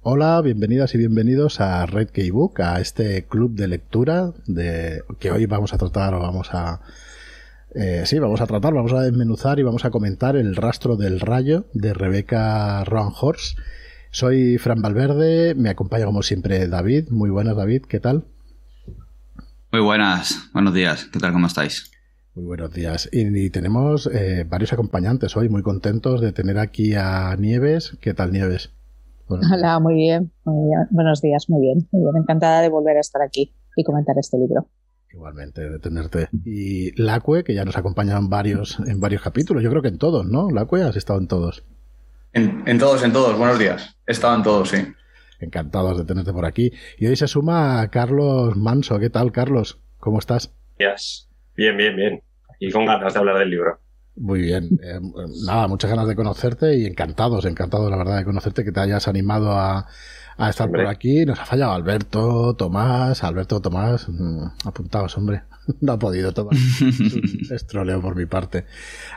[0.00, 5.46] Hola, bienvenidas y bienvenidos a Red Keybook, a este club de lectura de que hoy
[5.46, 6.80] vamos a tratar o vamos a
[7.74, 11.18] eh, sí, vamos a tratar, vamos a desmenuzar y vamos a comentar el rastro del
[11.18, 13.58] rayo de Rebeca Roanhorst.
[14.12, 17.08] Soy Fran Valverde, me acompaña como siempre David.
[17.10, 18.24] Muy buenas, David, ¿qué tal?
[19.72, 21.32] Muy buenas, buenos días, ¿qué tal?
[21.32, 21.90] ¿Cómo estáis?
[22.36, 23.08] Muy buenos días.
[23.10, 27.98] Y, tenemos eh, varios acompañantes hoy, muy contentos de tener aquí a Nieves.
[28.00, 28.70] ¿Qué tal, Nieves?
[29.52, 30.86] Hola, muy bien, muy bien.
[30.90, 32.22] Buenos días, muy bien, muy bien.
[32.22, 34.66] Encantada de volver a estar aquí y comentar este libro.
[35.12, 36.28] Igualmente, de tenerte.
[36.44, 39.98] Y Lacue, que ya nos acompaña en varios, en varios capítulos, yo creo que en
[39.98, 40.50] todos, ¿no?
[40.50, 41.64] Lacue, has estado en todos.
[42.32, 43.96] En, todos, en todos, buenos días.
[44.06, 44.78] He estado en todos, sí.
[45.40, 46.72] Encantados de tenerte por aquí.
[46.98, 48.98] Y hoy se suma Carlos Manso.
[48.98, 49.80] ¿Qué tal, Carlos?
[49.98, 50.54] ¿Cómo estás?
[51.56, 52.22] Bien, bien, bien.
[52.60, 53.80] Y con ganas de hablar del libro.
[54.18, 54.68] Muy bien.
[54.82, 55.00] Eh,
[55.46, 59.06] nada, muchas ganas de conocerte y encantados, encantados, la verdad, de conocerte, que te hayas
[59.06, 59.86] animado a,
[60.36, 61.24] a estar por aquí.
[61.24, 65.42] Nos ha fallado Alberto, Tomás, Alberto, Tomás, mm, apuntados, hombre.
[65.82, 66.54] No ha podido tomar.
[67.50, 68.64] estroleo por mi parte.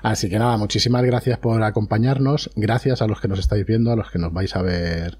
[0.03, 2.51] Así que nada, muchísimas gracias por acompañarnos.
[2.57, 5.17] Gracias a los que nos estáis viendo, a los que nos vais a ver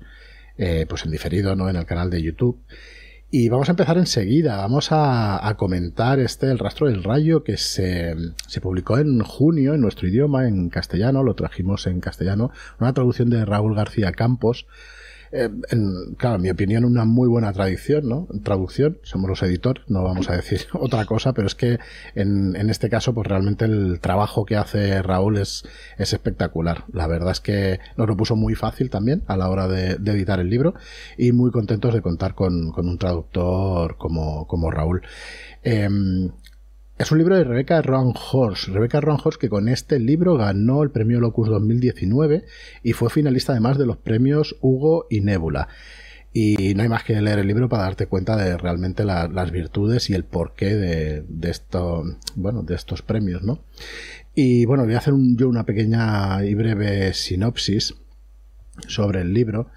[0.57, 1.69] eh, pues en diferido, ¿no?
[1.69, 2.61] En el canal de YouTube.
[3.33, 4.57] Y vamos a empezar enseguida.
[4.57, 8.13] Vamos a, comentar este El rastro del rayo que se,
[8.45, 11.23] se, publicó en junio en nuestro idioma, en castellano.
[11.23, 12.51] Lo trajimos en castellano.
[12.81, 14.67] Una traducción de Raúl García Campos.
[15.31, 18.27] Eh, en, claro, en mi opinión, una muy buena tradición, ¿no?
[18.43, 21.79] Traducción, somos los editores, no vamos a decir otra cosa, pero es que
[22.15, 25.63] en, en este caso, pues realmente el trabajo que hace Raúl es,
[25.97, 26.83] es espectacular.
[26.91, 30.39] La verdad es que nos lo puso muy fácil también a la hora de, editar
[30.41, 30.73] el libro
[31.17, 35.01] y muy contentos de contar con, con un traductor como, como Raúl.
[35.63, 35.87] Eh,
[37.01, 38.67] es un libro de Rebecca Horst.
[38.67, 42.45] Rebecca Horst que con este libro ganó el premio Locus 2019
[42.83, 45.67] y fue finalista además de los premios Hugo y Nebula.
[46.31, 50.11] Y no hay más que leer el libro para darte cuenta de realmente las virtudes
[50.11, 51.55] y el porqué de, de,
[52.35, 53.63] bueno, de estos premios, ¿no?
[54.35, 57.95] Y bueno, voy a hacer yo una pequeña y breve sinopsis
[58.87, 59.71] sobre el libro.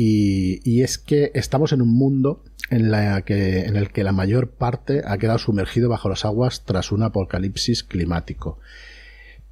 [0.00, 2.92] Y, es que estamos en un mundo en,
[3.24, 7.82] que, el que la mayor parte ha quedado sumergido bajo las aguas tras un apocalipsis
[7.82, 8.60] climático.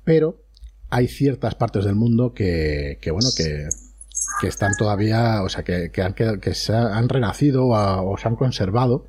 [0.04, 0.44] Pero
[0.88, 3.66] hay ciertas partes del mundo que, bueno, que,
[4.46, 9.08] están todavía, o sea, que, han, que se han renacido o, se han conservado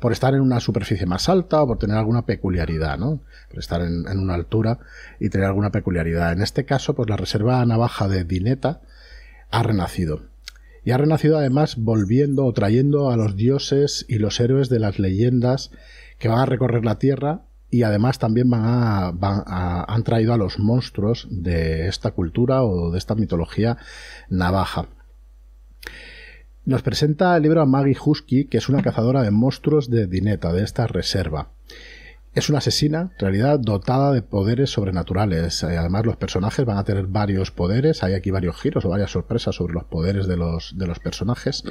[0.00, 3.20] por estar en una superficie más alta o por tener alguna peculiaridad, ¿no?
[3.50, 4.78] Por estar en, en una altura
[5.20, 6.32] y tener alguna peculiaridad.
[6.32, 8.80] En este caso, pues la reserva navaja de Dineta
[9.50, 10.22] ha renacido
[10.84, 14.98] y ha renacido además volviendo o trayendo a los dioses y los héroes de las
[14.98, 15.70] leyendas
[16.18, 20.58] que van a recorrer la Tierra y además también van a, han traído a los
[20.58, 23.76] monstruos de esta cultura o de esta mitología
[24.30, 24.88] navaja.
[26.64, 30.52] Nos presenta el libro a Maggie Husky, que es una cazadora de monstruos de Dineta,
[30.52, 31.50] de esta reserva.
[32.34, 35.62] Es una asesina, en realidad, dotada de poderes sobrenaturales.
[35.62, 38.02] Eh, además, los personajes van a tener varios poderes.
[38.02, 41.64] Hay aquí varios giros o varias sorpresas sobre los poderes de los, de los personajes.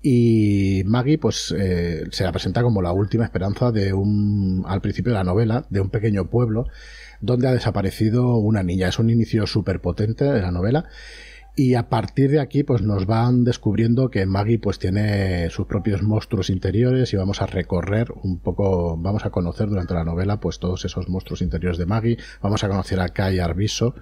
[0.00, 5.12] Y Maggie, pues, eh, se la presenta como la última esperanza de un, al principio
[5.12, 6.66] de la novela, de un pequeño pueblo
[7.20, 8.88] donde ha desaparecido una niña.
[8.88, 10.88] Es un inicio súper potente de la novela
[11.54, 16.02] y a partir de aquí, pues nos van descubriendo que Maggie pues tiene sus propios
[16.02, 20.58] monstruos interiores y vamos a recorrer un poco, vamos a conocer durante la novela pues
[20.58, 23.94] todos esos monstruos interiores de Maggie, vamos a conocer a Kai Arviso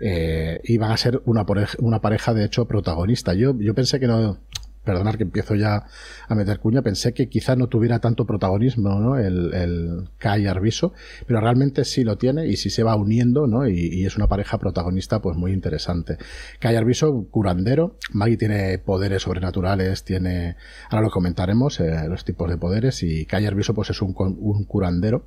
[0.00, 1.46] eh, y van a ser una,
[1.78, 3.32] una pareja de hecho protagonista.
[3.32, 4.38] Yo, yo pensé que no,
[4.84, 5.86] perdonar que empiezo ya
[6.28, 9.18] a meter cuña, pensé que quizá no tuviera tanto protagonismo ¿no?
[9.18, 10.92] el, el Kai Arviso,
[11.26, 13.68] pero realmente sí lo tiene y sí se va uniendo ¿no?
[13.68, 16.18] y, es una pareja protagonista pues muy interesante.
[16.58, 20.56] Kai Arviso, curandero, Maggie tiene poderes sobrenaturales, tiene,
[20.90, 24.64] ahora lo comentaremos, eh, los tipos de poderes y Kai Arviso pues es un, un
[24.64, 25.24] curandero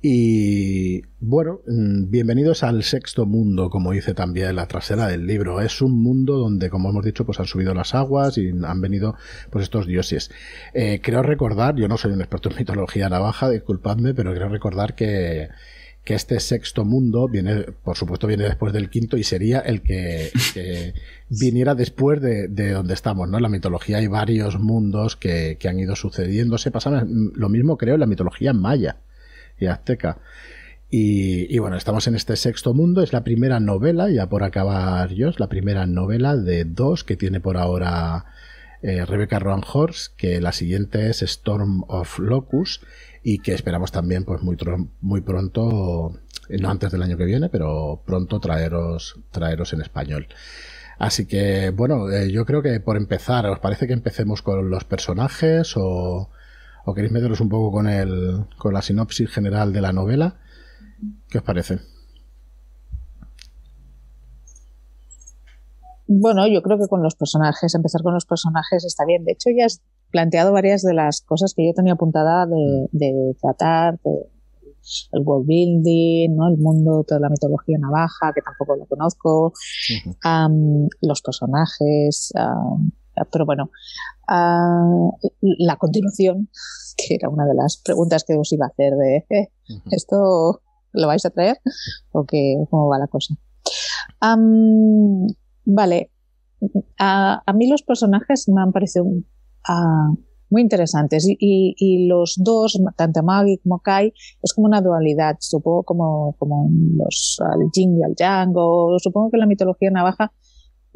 [0.00, 5.60] y bueno, mm, bienvenidos al sexto mundo, como dice también la trasera del libro.
[5.60, 9.16] Es un mundo donde, como hemos dicho, pues han subido las aguas y han venido
[9.50, 10.30] pues estos dioses.
[10.72, 14.94] Eh, creo recordar, yo no soy un experto en mitología navaja, disculpadme, pero creo recordar
[14.94, 15.48] que,
[16.04, 20.30] que este sexto mundo viene, por supuesto, viene después del quinto y sería el que,
[21.28, 23.38] viniera después de, de, donde estamos, ¿no?
[23.38, 26.56] En la mitología hay varios mundos que, que han ido sucediendo.
[26.56, 28.98] Se pasa lo mismo, creo, en la mitología maya
[29.60, 30.18] y azteca.
[30.90, 35.30] Y, bueno, estamos en este sexto mundo, es la primera novela, ya por acabar yo,
[35.36, 38.24] la primera novela de dos que tiene por ahora
[38.80, 42.80] eh, Rebecca Roanhorst, que la siguiente es Storm of Locus
[43.22, 44.56] y que esperamos también pues muy,
[45.02, 46.18] muy pronto,
[46.48, 50.28] no antes del año que viene, pero pronto traeros, traeros en español.
[50.98, 54.84] Así que, bueno, eh, yo creo que por empezar, ¿os parece que empecemos con los
[54.84, 56.30] personajes o,
[56.88, 60.36] o queréis meteros un poco con, el, con la sinopsis general de la novela?
[61.28, 61.80] ¿Qué os parece?
[66.06, 69.24] Bueno, yo creo que con los personajes, empezar con los personajes está bien.
[69.24, 73.36] De hecho, ya has planteado varias de las cosas que yo tenía apuntada de, de
[73.38, 74.30] tratar, de,
[75.12, 76.48] el world building, ¿no?
[76.48, 79.52] el mundo, toda la mitología navaja, que tampoco lo conozco,
[80.24, 82.90] um, los personajes, um,
[83.30, 83.70] pero bueno,
[84.28, 85.10] uh,
[85.40, 86.48] la continuación,
[86.96, 89.52] que era una de las preguntas que os iba a hacer de eh,
[89.90, 90.62] ¿esto
[90.92, 91.58] lo vais a traer?
[92.12, 93.34] ¿O qué, cómo va la cosa?
[94.22, 95.26] Um,
[95.70, 96.10] Vale.
[96.98, 100.18] A, a, mí los personajes me han parecido uh,
[100.50, 104.12] muy interesantes y, y, y, los dos, tanto Maggie como Kai,
[104.42, 109.30] es como una dualidad, supongo como, como los, el yin y el yang, o supongo
[109.30, 110.32] que la mitología navaja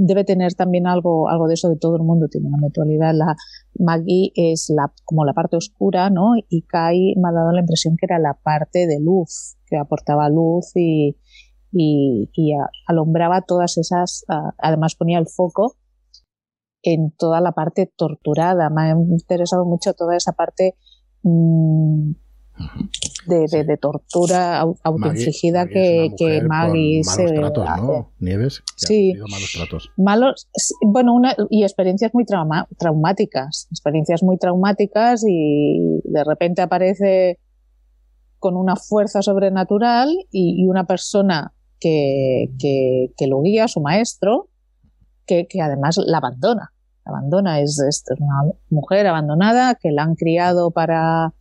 [0.04, 3.14] debe tener también algo, algo de eso de todo el mundo tiene una dualidad.
[3.14, 3.36] La
[3.78, 6.32] Maggie es la, como la parte oscura, ¿no?
[6.48, 10.28] Y Kai me ha dado la impresión que era la parte de luz, que aportaba
[10.28, 11.16] luz y,
[11.70, 12.52] y, y
[12.86, 14.24] alumbraba todas esas,
[14.58, 15.76] además ponía el foco
[16.82, 18.70] en toda la parte torturada.
[18.70, 20.74] Me ha interesado mucho toda esa parte
[21.22, 22.12] mmm,
[23.26, 28.12] de, de, de, tortura autoinfligida que, que Maggie se tratos, ¿no?
[28.18, 29.14] Nieves, sí.
[29.30, 29.90] malos tratos.
[29.96, 30.48] Malos,
[30.82, 37.38] bueno, una, y experiencias muy trauma, traumáticas, experiencias muy traumáticas y de repente aparece
[38.38, 44.48] con una fuerza sobrenatural y, y una persona que, que, que, lo guía, su maestro,
[45.26, 46.72] que, que además la abandona.
[47.04, 51.34] La abandona, es, es, una mujer abandonada que la han criado para,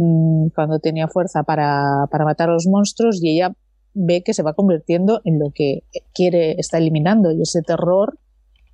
[0.00, 3.54] mmm, cuando tenía fuerza para, para matar a los monstruos y ella
[3.92, 5.82] ve que se va convirtiendo en lo que
[6.14, 7.32] quiere, está eliminando.
[7.32, 8.18] Y ese terror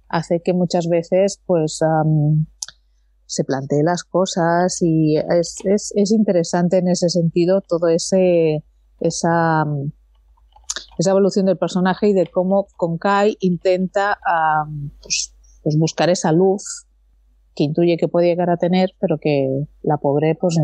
[0.09, 1.81] hace que muchas veces pues
[3.27, 8.63] se plantee las cosas y es, es, es, interesante en ese sentido todo ese
[9.01, 9.65] esa
[10.97, 14.17] esa evolución del personaje y de cómo con Kai intenta
[15.03, 15.35] pues,
[15.65, 16.87] pues buscar esa luz
[17.57, 20.57] que intuye que puede llegar a tener, pero que la pobre, pues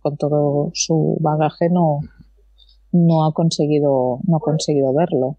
[0.00, 2.00] con todo su bagaje no,
[2.92, 5.38] no ha conseguido, no ha conseguido verlo.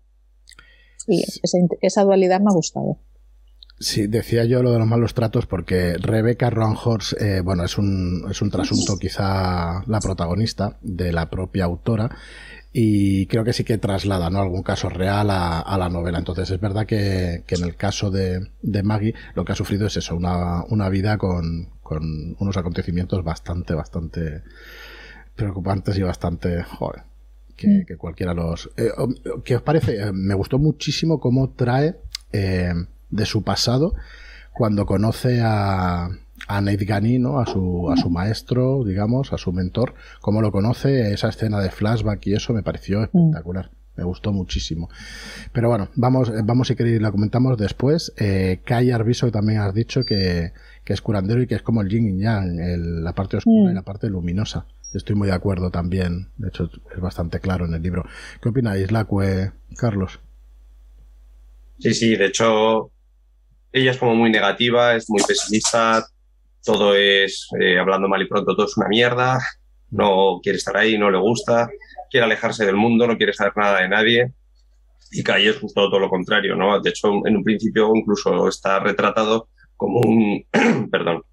[1.08, 2.98] Y esa, esa dualidad me ha gustado.
[3.80, 8.26] Sí, decía yo lo de los malos tratos porque Rebecca Ronhorst, eh, bueno, es un,
[8.30, 12.10] es un trasunto quizá la protagonista de la propia autora
[12.80, 14.40] y creo que sí que traslada ¿no?
[14.40, 16.20] algún caso real a, a la novela.
[16.20, 19.88] Entonces es verdad que, que en el caso de, de, Maggie lo que ha sufrido
[19.88, 24.44] es eso, una, una vida con, con unos acontecimientos bastante, bastante
[25.36, 26.62] preocupantes y bastante...
[26.62, 27.02] Joder,
[27.56, 27.86] que, mm.
[27.88, 28.70] que cualquiera los...
[28.78, 28.92] Eh,
[29.44, 30.00] ¿Qué os parece?
[30.00, 31.96] Eh, me gustó muchísimo cómo trae
[32.32, 32.76] eh,
[33.10, 33.96] de su pasado
[34.54, 36.10] cuando conoce a
[36.48, 37.40] a Nate Gani, ¿no?
[37.40, 41.70] A su, a su maestro, digamos, a su mentor, cómo lo conoce, esa escena de
[41.70, 43.71] flashback y eso me pareció espectacular.
[43.95, 44.90] Me gustó muchísimo.
[45.52, 48.14] Pero bueno, vamos, vamos si queréis, la comentamos después.
[48.18, 50.52] Eh, Kai Arviso también has dicho que,
[50.83, 53.69] que, es curandero y que es como el yin y yang, el, la parte oscura
[53.69, 53.71] mm.
[53.71, 54.68] y la parte luminosa.
[54.94, 56.30] Estoy muy de acuerdo también.
[56.38, 58.06] De hecho, es bastante claro en el libro.
[58.40, 60.19] ¿Qué opináis, Lacue, Carlos?
[61.80, 62.92] Sí, sí, de hecho,
[63.71, 66.06] ella es como muy negativa, es muy pesimista,
[66.64, 69.40] todo es, eh, hablando mal y pronto, todo es una mierda,
[69.90, 71.69] no quiere estar ahí, no le gusta,
[72.09, 74.33] quiere alejarse del mundo, no quiere saber nada de nadie.
[75.11, 76.80] Y Kai es justo todo lo contrario, ¿no?
[76.81, 80.45] De hecho, en un principio incluso está retratado como un,
[80.92, 81.23] perdón,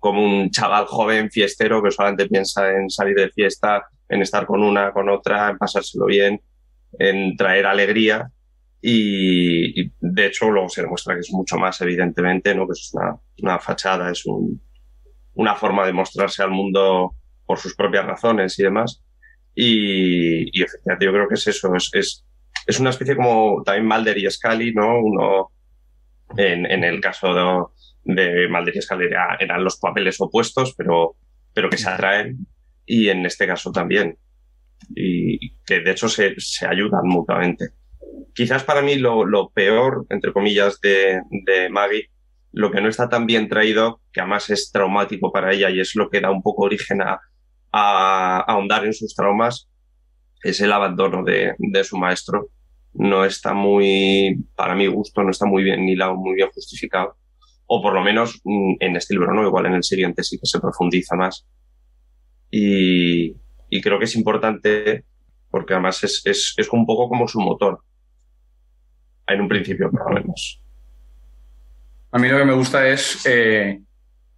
[0.00, 4.62] como un chaval joven fiestero que solamente piensa en salir de fiesta, en estar con
[4.62, 6.40] una, con otra, en pasárselo bien,
[6.98, 8.30] en traer alegría.
[8.80, 12.66] Y, y de hecho luego se demuestra que es mucho más, evidentemente, ¿no?
[12.66, 14.60] Que es una, una fachada, es un,
[15.34, 17.14] una forma de mostrarse al mundo
[17.46, 19.02] por sus propias razones y demás.
[19.54, 22.26] Y, y efectivamente yo creo que es eso, es, es,
[22.66, 25.00] es una especie como también Mulder y Scully, ¿no?
[25.00, 25.50] Uno,
[26.36, 27.72] en, en el caso
[28.04, 31.16] de, de Mulder y Scully era, eran los papeles opuestos, pero,
[31.54, 32.46] pero que se atraen,
[32.84, 34.18] y en este caso también.
[34.94, 37.70] Y que de hecho se, se ayudan mutuamente.
[38.34, 41.20] Quizás para mí lo, peor, entre comillas, de,
[41.70, 42.10] Maggie
[42.52, 45.94] lo que no está tan bien traído, que además es traumático para ella y es
[45.94, 47.20] lo que da un poco origen a,
[47.70, 49.68] ahondar en sus traumas,
[50.42, 51.54] es el abandono de,
[51.84, 52.48] su maestro.
[52.94, 57.16] No está muy, para mi gusto, no está muy bien ni lado, muy bien justificado.
[57.66, 59.46] O por lo menos mm, en este libro, ¿no?
[59.46, 61.46] Igual en el siguiente sí que se profundiza más.
[62.50, 63.34] Y,
[63.82, 65.04] creo que es importante
[65.50, 67.80] porque además es un poco como su motor.
[69.26, 70.60] En un principio, por lo menos.
[72.12, 73.80] A mí lo que me gusta es eh,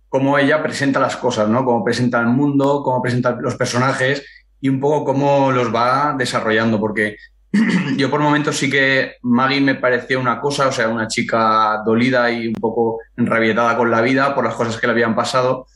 [0.09, 1.65] cómo ella presenta las cosas, ¿no?
[1.65, 4.25] Cómo presenta el mundo, cómo presenta los personajes
[4.61, 7.17] y un poco cómo los va desarrollando, porque
[7.97, 12.31] yo por momentos sí que Maggie me parecía una cosa, o sea, una chica dolida
[12.31, 15.67] y un poco enrabietada con la vida por las cosas que le habían pasado.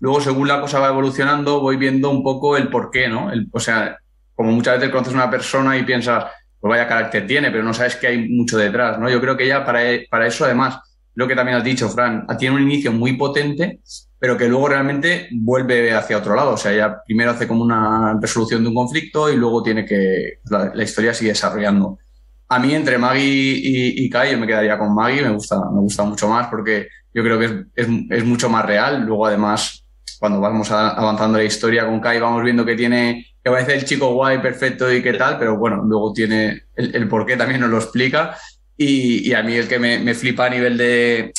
[0.00, 3.30] Luego, según la cosa va evolucionando, voy viendo un poco el porqué, ¿no?
[3.52, 3.98] o sea,
[4.34, 6.24] como muchas veces conoces a una persona y piensas,
[6.62, 9.10] pues vaya carácter tiene, pero no sabes que hay mucho detrás, ¿no?
[9.10, 10.78] Yo creo que ella para, para eso, además,
[11.16, 13.80] lo que también has dicho, Fran, tiene un inicio muy potente,
[14.16, 16.52] pero que luego realmente vuelve hacia otro lado.
[16.52, 20.38] O sea, ella primero hace como una resolución de un conflicto y luego tiene que.
[20.48, 21.98] La, historia sigue desarrollando.
[22.48, 26.04] A mí, entre Maggie y, Kai, yo me quedaría con Maggie, me gusta, me gusta
[26.04, 29.04] mucho más porque yo creo que es, es, es mucho más real.
[29.04, 29.84] Luego, además,
[30.22, 34.14] cuando vamos avanzando la historia con Kai, vamos viendo que tiene que parece el chico
[34.14, 37.70] guay, perfecto y qué tal, pero bueno, luego tiene el, el por qué también nos
[37.70, 38.36] lo explica.
[38.76, 41.32] Y, a mí el que me, flipa a nivel de,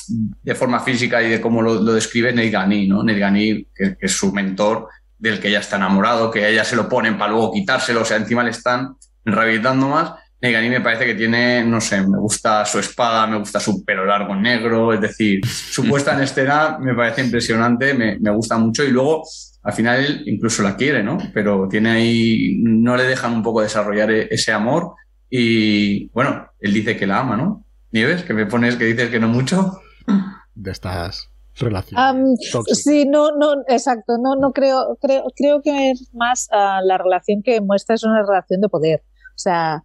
[0.54, 3.06] forma física y de cómo lo, describe es Neil Gani, ¿no?
[3.06, 6.76] Neil Gani, que, es su mentor, del que ella está enamorado, que a ella se
[6.76, 10.12] lo ponen para luego quitárselo, o sea, encima le están rehabilitando más.
[10.44, 13.86] Neil Gani me parece que tiene, no sé, me gusta su espada, me gusta su
[13.86, 18.58] pelo largo negro, es decir, su puesta en escena me parece impresionante, me, me gusta
[18.58, 19.24] mucho y luego
[19.64, 21.18] al final él incluso la quiere, ¿no?
[21.34, 24.96] Pero tiene ahí, no le dejan un poco desarrollar e, ese amor
[25.30, 27.66] y bueno, él dice que la ama, ¿no?
[27.94, 29.80] Nieves, que me pones que dices que no mucho.
[30.56, 32.52] De estas relaciones.
[32.74, 34.18] sí, no, no, exacto.
[34.22, 38.22] No, no creo, creo, creo que es más ah, la relación que muestra es una
[38.24, 39.04] relación de poder.
[39.30, 39.84] O sea,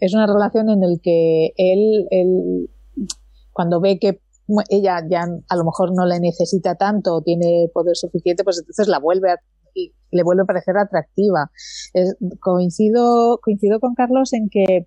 [0.00, 2.70] es una relación en el que él, él,
[3.52, 4.20] cuando ve que
[4.68, 8.88] ella ya a lo mejor no le necesita tanto o tiene poder suficiente, pues entonces
[8.88, 9.38] la vuelve a
[10.10, 11.50] le vuelve a parecer atractiva.
[12.40, 14.86] coincido, coincido con Carlos en que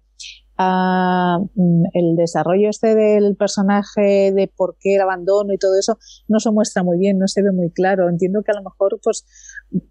[0.58, 5.98] mm, el desarrollo este del personaje, de por qué el abandono y todo eso,
[6.28, 8.10] no se muestra muy bien, no se ve muy claro.
[8.10, 9.26] Entiendo que a lo mejor pues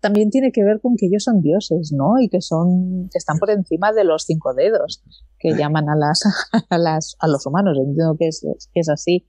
[0.00, 2.14] también tiene que ver con que ellos son dioses, ¿no?
[2.20, 5.02] Y que son, que están por encima de los cinco dedos
[5.38, 6.22] que llaman a las,
[6.70, 7.76] a las, a los humanos.
[7.78, 8.42] Entiendo que es,
[8.72, 9.26] que es así.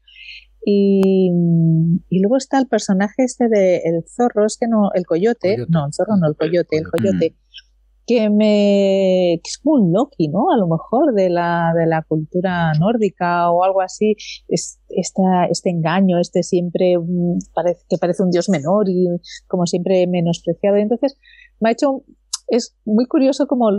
[0.66, 1.30] Y,
[2.10, 5.86] y, luego está el personaje este de el zorro, es que no, el coyote, no,
[5.86, 7.38] el zorro no, el coyote, el coyote,
[8.08, 10.50] que me, que es como un Loki, ¿no?
[10.50, 14.16] A lo mejor de la, de la cultura nórdica o algo así,
[14.48, 16.96] es, esta, este engaño, este siempre
[17.54, 19.08] parece, que parece un dios menor y
[19.48, 20.78] como siempre menospreciado.
[20.78, 21.18] Y entonces
[21.60, 22.06] me ha hecho,
[22.48, 23.72] es muy curioso como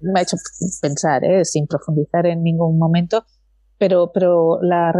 [0.00, 0.36] me ha hecho
[0.82, 1.46] pensar, ¿eh?
[1.46, 3.24] sin profundizar en ningún momento,
[3.78, 4.92] pero, pero la,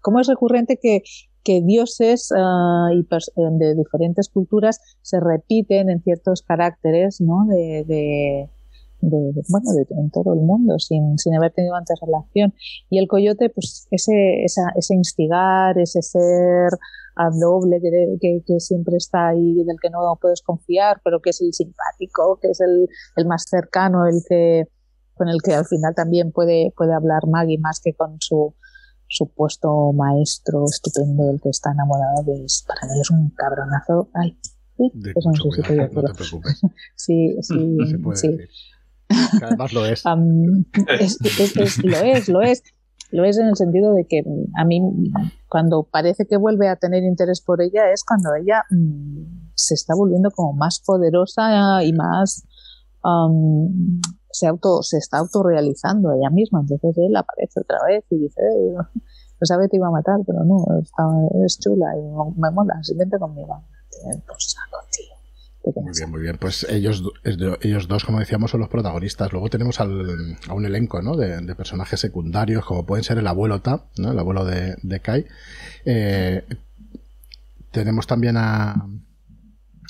[0.00, 1.02] cómo es recurrente que,
[1.44, 7.46] que dioses ah, y eh, de diferentes culturas se repiten en ciertos caracteres ¿no?
[7.48, 8.48] de, de,
[9.02, 12.54] bueno, en todo el mundo, sin, sin haber tenido antes relación.
[12.88, 16.70] Y el coyote, pues ese, ese instigar, ese ser
[17.40, 21.52] doble que, que, siempre está ahí, del que no puedes confiar, pero que es el
[21.52, 24.64] simpático, que es el, el más cercano, el que
[25.14, 28.54] con el que al final también puede, puede hablar Maggie más que con su
[29.12, 34.08] supuesto maestro estupendo del que está enamorado, pues para mí es un cabronazo.
[34.14, 34.38] Ay,
[34.78, 36.60] eso no, sé si no te preocupes.
[36.96, 37.76] sí, sí,
[38.14, 38.38] sí.
[39.42, 40.04] Además lo es.
[40.04, 42.62] lo es, lo es.
[43.10, 44.22] Lo es en el sentido de que
[44.56, 44.80] a mí,
[45.46, 49.94] cuando parece que vuelve a tener interés por ella, es cuando ella mm, se está
[49.94, 52.46] volviendo como más poderosa y más
[54.32, 56.60] se, auto, se está autorrealizando ella misma.
[56.60, 58.74] Entonces él aparece otra vez y dice, eh,
[59.38, 61.04] pensaba que te iba a matar, pero no, está,
[61.44, 63.62] es chula y me mola, se vente conmigo.
[65.64, 66.38] Muy bien, muy bien.
[66.38, 67.04] Pues ellos,
[67.60, 69.32] ellos dos, como decíamos, son los protagonistas.
[69.32, 71.16] Luego tenemos al, a un elenco ¿no?
[71.16, 74.10] de, personajes secundarios, como pueden ser el abuelo Ta, ¿no?
[74.10, 75.26] el abuelo de, de Kai.
[75.84, 76.44] Eh,
[77.70, 78.88] tenemos también a.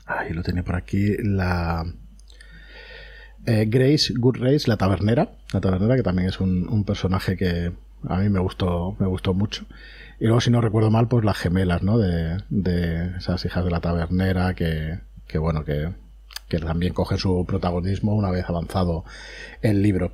[0.04, 1.16] Ahí lo tenía por aquí.
[1.22, 1.84] La,
[3.46, 7.72] eh, Grace Goodrace, la tabernera, la tabernera que también es un, personaje que
[8.08, 9.66] a mí me gustó, me gustó mucho.
[10.20, 11.98] Y luego, si no recuerdo mal, pues las gemelas, ¿no?
[11.98, 12.36] De,
[13.18, 15.90] esas hijas de la tabernera que, que bueno, que,
[16.48, 19.04] que también cogen su protagonismo una vez avanzado
[19.62, 20.12] el libro.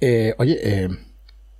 [0.00, 0.88] Eh, oye, eh,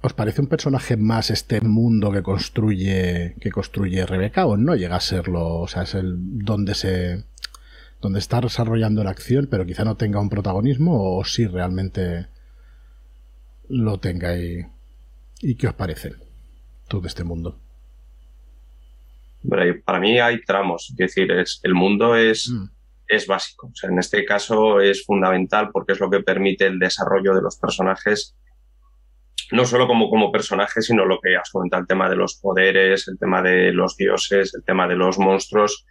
[0.00, 4.97] ¿os parece un personaje más este mundo que construye, que construye Rebeca o no llega
[4.97, 5.57] a serlo?
[5.57, 7.25] O sea, es el donde se,
[8.00, 12.26] donde está desarrollando la acción, pero quizá no tenga un protagonismo, o si realmente
[13.69, 14.65] lo tenga y,
[15.41, 16.12] y qué os parece
[16.88, 17.59] todo este mundo.
[19.85, 22.69] Para mí hay tramos, es decir, es, el mundo es, mm.
[23.09, 23.69] es básico.
[23.69, 27.43] O sea, en este caso es fundamental porque es lo que permite el desarrollo de
[27.43, 28.37] los personajes
[29.53, 33.07] no solo como, como personaje, sino lo que has comentado, el tema de los poderes,
[33.09, 35.87] el tema de los dioses, el tema de los monstruos,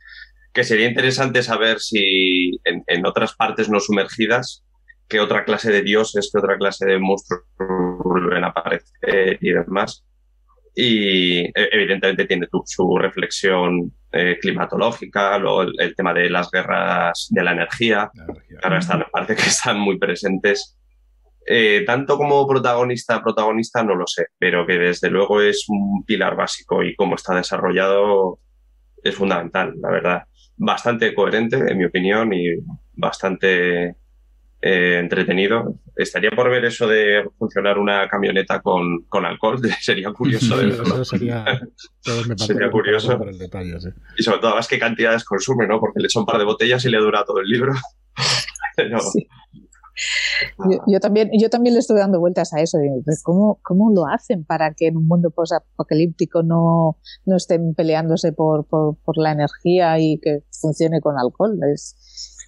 [0.55, 4.63] que sería interesante saber si en, otras partes no sumergidas,
[5.09, 10.05] qué otra clase de dioses, qué otra clase de monstruos vuelven a aparecer y demás.
[10.73, 17.43] Y e, evidentemente tiene su reflexión eh, climatológica, luego el, tema de las guerras de
[17.43, 18.09] la energía,
[18.63, 20.77] ahora están, parece que están muy presentes
[21.47, 26.35] eh, tanto como protagonista, protagonista no lo sé, pero que desde luego es un pilar
[26.35, 28.39] básico y cómo está desarrollado
[29.03, 30.23] es fundamental, la verdad.
[30.57, 32.55] Bastante coherente, en mi opinión, y
[32.93, 33.95] bastante
[34.61, 35.79] eh, entretenido.
[35.95, 40.57] Estaría por ver eso de funcionar una camioneta con, con alcohol, sería curioso.
[40.57, 41.45] De Eso sería,
[42.37, 43.19] sería curioso.
[44.17, 45.79] Y sobre todo, más qué cantidades consume, ¿no?
[45.79, 47.73] Porque le echa un par de botellas y le dura todo el libro.
[50.87, 52.77] Yo, también, yo también le estoy dando vueltas a eso.
[53.23, 58.65] ¿cómo, ¿Cómo lo hacen para que en un mundo post-apocalíptico no, no estén peleándose por,
[58.65, 61.57] por, por, la energía y que funcione con alcohol?
[61.73, 61.95] Es,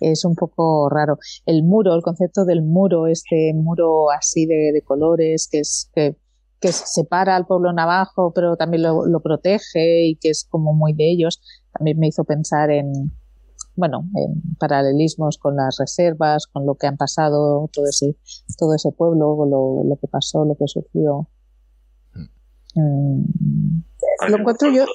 [0.01, 1.17] es un poco raro.
[1.45, 6.17] El muro, el concepto del muro, este muro así de, de colores que, es, que,
[6.59, 10.93] que separa al pueblo navajo, pero también lo, lo protege y que es como muy
[10.93, 13.11] de ellos, también me hizo pensar en,
[13.77, 18.17] bueno, en paralelismos con las reservas, con lo que han pasado todo ese,
[18.57, 21.29] todo ese pueblo, lo, lo que pasó, lo que sufrió.
[22.73, 23.21] Mm.
[24.29, 24.85] lo encuentro yo.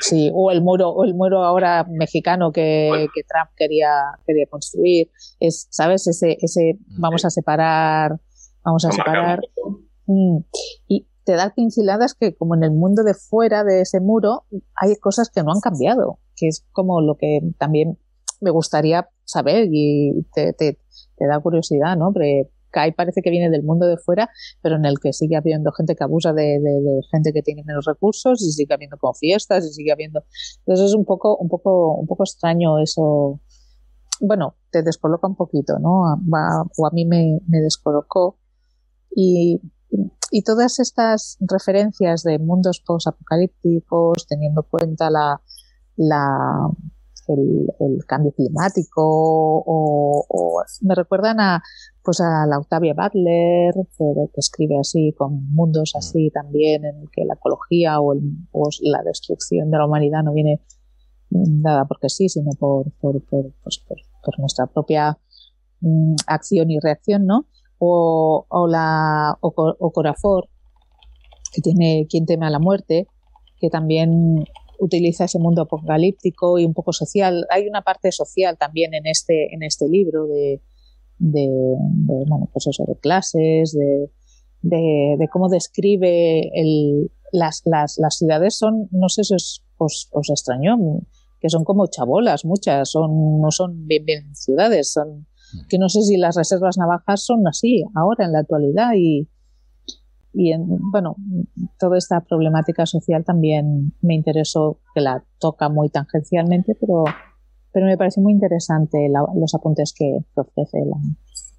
[0.00, 3.90] sí, o el muro, o el muro ahora mexicano que, que, Trump quería,
[4.26, 5.10] quería construir.
[5.38, 6.06] Es, ¿sabes?
[6.06, 8.18] Ese, ese vamos a separar,
[8.64, 9.40] vamos a separar.
[10.06, 10.38] Mm.
[10.88, 14.96] Y te da pinceladas que como en el mundo de fuera de ese muro hay
[14.96, 17.98] cosas que no han cambiado que es como lo que también
[18.40, 20.54] me gustaría saber y te,
[21.20, 22.12] da curiosidad, ¿no?
[22.12, 24.28] Porque Kai parece que viene del mundo de fuera,
[24.62, 26.58] pero en el que sigue habiendo gente que abusa de,
[27.12, 30.24] gente que tiene menos recursos y sigue habiendo como fiestas y sigue habiendo.
[30.60, 33.40] Entonces es un poco, un poco, un poco extraño eso.
[34.20, 36.02] Bueno, te descoloca un poquito, ¿no?
[36.76, 38.38] o a mí me, me descolocó.
[39.14, 39.60] Y,
[40.30, 45.42] y todas estas referencias de mundos post-apocalípticos, teniendo en cuenta la,
[45.96, 46.70] la,
[47.28, 51.62] el, el, cambio climático o, o, me recuerdan a
[52.02, 55.98] pues a la Octavia Butler que, que, escribe así con mundos mm.
[55.98, 60.22] así también en el que la ecología o, el, o, la destrucción de la humanidad
[60.22, 60.60] no viene
[61.30, 65.18] nada porque sí sino por por, por, pues, por, por nuestra propia
[65.80, 67.46] mm, acción y reacción no
[67.78, 70.48] o, o la o Corafor
[71.52, 73.06] que tiene quien teme a la muerte
[73.60, 74.44] que también
[74.82, 77.46] utiliza ese mundo apocalíptico y un poco social.
[77.50, 80.60] Hay una parte social también en este, en este libro de,
[81.18, 81.48] de,
[82.28, 84.10] bueno, pues eso, de clases, de,
[84.62, 88.56] de, cómo describe el, las, las, las, ciudades.
[88.56, 90.76] Son, no sé si os, os, os, extrañó,
[91.40, 95.26] que son como chabolas, muchas, son, no son bien, bien ciudades, son
[95.68, 99.28] que no sé si las reservas navajas son así ahora en la actualidad y,
[100.32, 101.16] y en, bueno,
[101.78, 107.04] toda esta problemática social también me interesó, que la toca muy tangencialmente, pero,
[107.72, 110.78] pero me parece muy interesante los apuntes que, ofrece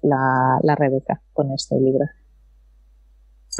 [0.02, 2.04] la, la, Rebeca con este libro.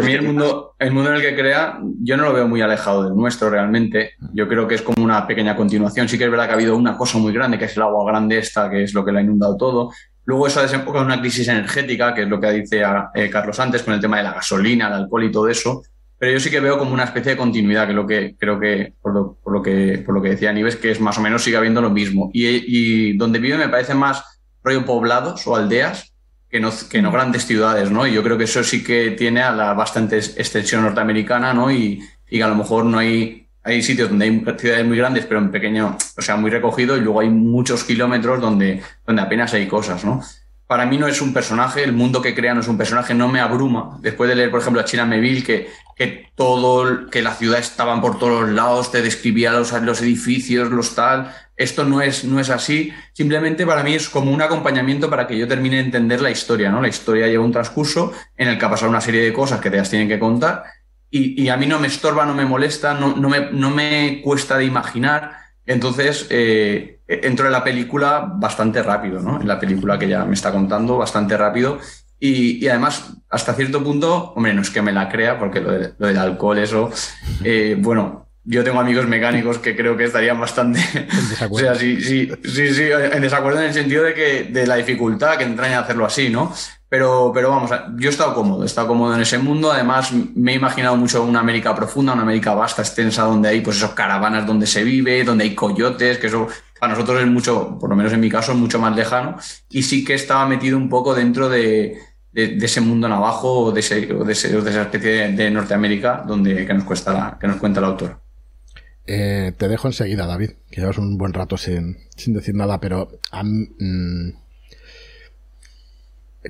[0.03, 3.05] Mí el mundo, el mundo en el que crea, yo no lo veo muy alejado
[3.05, 4.11] del nuestro realmente.
[4.33, 6.09] Yo creo que es como una pequeña continuación.
[6.09, 8.05] Sí que es verdad que ha habido una cosa muy grande, que es el agua
[8.05, 9.91] grande esta, que es lo que lo ha inundado todo.
[10.27, 12.83] Luego eso ha desembocado en una crisis energética, que es lo que dice
[13.15, 15.83] eh, Carlos antes, con el tema de la gasolina, el alcohol y todo eso.
[16.19, 18.59] Pero yo sí que veo como una especie de continuidad, que es lo que creo
[18.59, 21.21] que, por lo, por lo que, por lo que decía Nives, que es más o
[21.21, 22.31] menos sigue habiendo lo mismo.
[22.33, 24.25] Y, y donde vive me parece más
[24.63, 26.15] rollo poblados o aldeas
[26.49, 28.07] que no, que no grandes ciudades, ¿no?
[28.07, 31.71] Y yo creo que eso sí que tiene a la bastante extensión norteamericana, ¿no?
[31.71, 35.25] Y, y que a lo mejor no hay hay sitios donde hay ciudades muy grandes,
[35.25, 39.55] pero en pequeño, o sea, muy recogido, y luego hay muchos kilómetros donde, donde apenas
[39.55, 40.23] hay cosas, ¿no?
[40.67, 43.29] Para mí no es un personaje, el mundo que crea no es un personaje, no
[43.29, 43.99] me abruma.
[44.01, 48.01] Después de leer, por ejemplo, a China Meville, que, que todo, que la ciudad estaban
[48.01, 51.35] por todos lados, te describía los, los edificios, los tal.
[51.57, 52.93] Esto no es, no es así.
[53.13, 56.71] Simplemente para mí es como un acompañamiento para que yo termine de entender la historia,
[56.71, 56.81] ¿no?
[56.81, 59.71] La historia lleva un transcurso en el que ha pasado una serie de cosas que
[59.71, 60.65] te las tienen que contar
[61.11, 64.59] y, a mí no me estorba, no me molesta, no, no, me, no me, cuesta
[64.59, 65.37] de imaginar.
[65.65, 69.41] Entonces, eh, entro en la película bastante rápido, ¿no?
[69.41, 71.79] En la película que ya me está contando, bastante rápido.
[72.19, 75.73] Y, y además, hasta cierto punto, hombre, no es que me la crea, porque lo,
[75.73, 76.91] lo del alcohol, eso,
[77.45, 80.81] eh, bueno, yo tengo amigos mecánicos que creo que estarían bastante.
[81.51, 84.77] o sea, sí, sí, sí, sí, en desacuerdo en el sentido de que de la
[84.77, 86.55] dificultad que entraña hacerlo así, ¿no?
[86.95, 89.73] Pero, pero vamos, yo he estado cómodo, he estado cómodo en ese mundo.
[89.73, 93.79] Además, me he imaginado mucho una América profunda, una América vasta, extensa, donde hay pues
[93.79, 96.47] esos caravanas donde se vive, donde hay coyotes, que eso
[96.79, 99.37] para nosotros es mucho, por lo menos en mi caso, es mucho más lejano.
[99.71, 101.99] Y sí que estaba metido un poco dentro de,
[102.33, 107.39] ese mundo navajo o de, de, esa especie de, Norteamérica donde, que, nos cuesta la,
[107.41, 108.21] que nos cuenta el autor.
[109.05, 111.97] Eh, te dejo enseguida, David, que llevas un buen rato sin,
[112.29, 113.09] decir nada, pero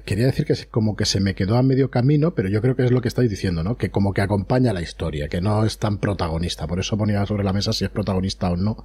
[0.04, 2.84] quería decir que como que se me quedó a medio camino, pero yo creo que
[2.84, 3.76] es lo que estáis diciendo, ¿no?
[3.76, 6.66] Que como que acompaña la historia, que no es tan protagonista.
[6.66, 8.84] Por eso ponía sobre la mesa si es protagonista o no.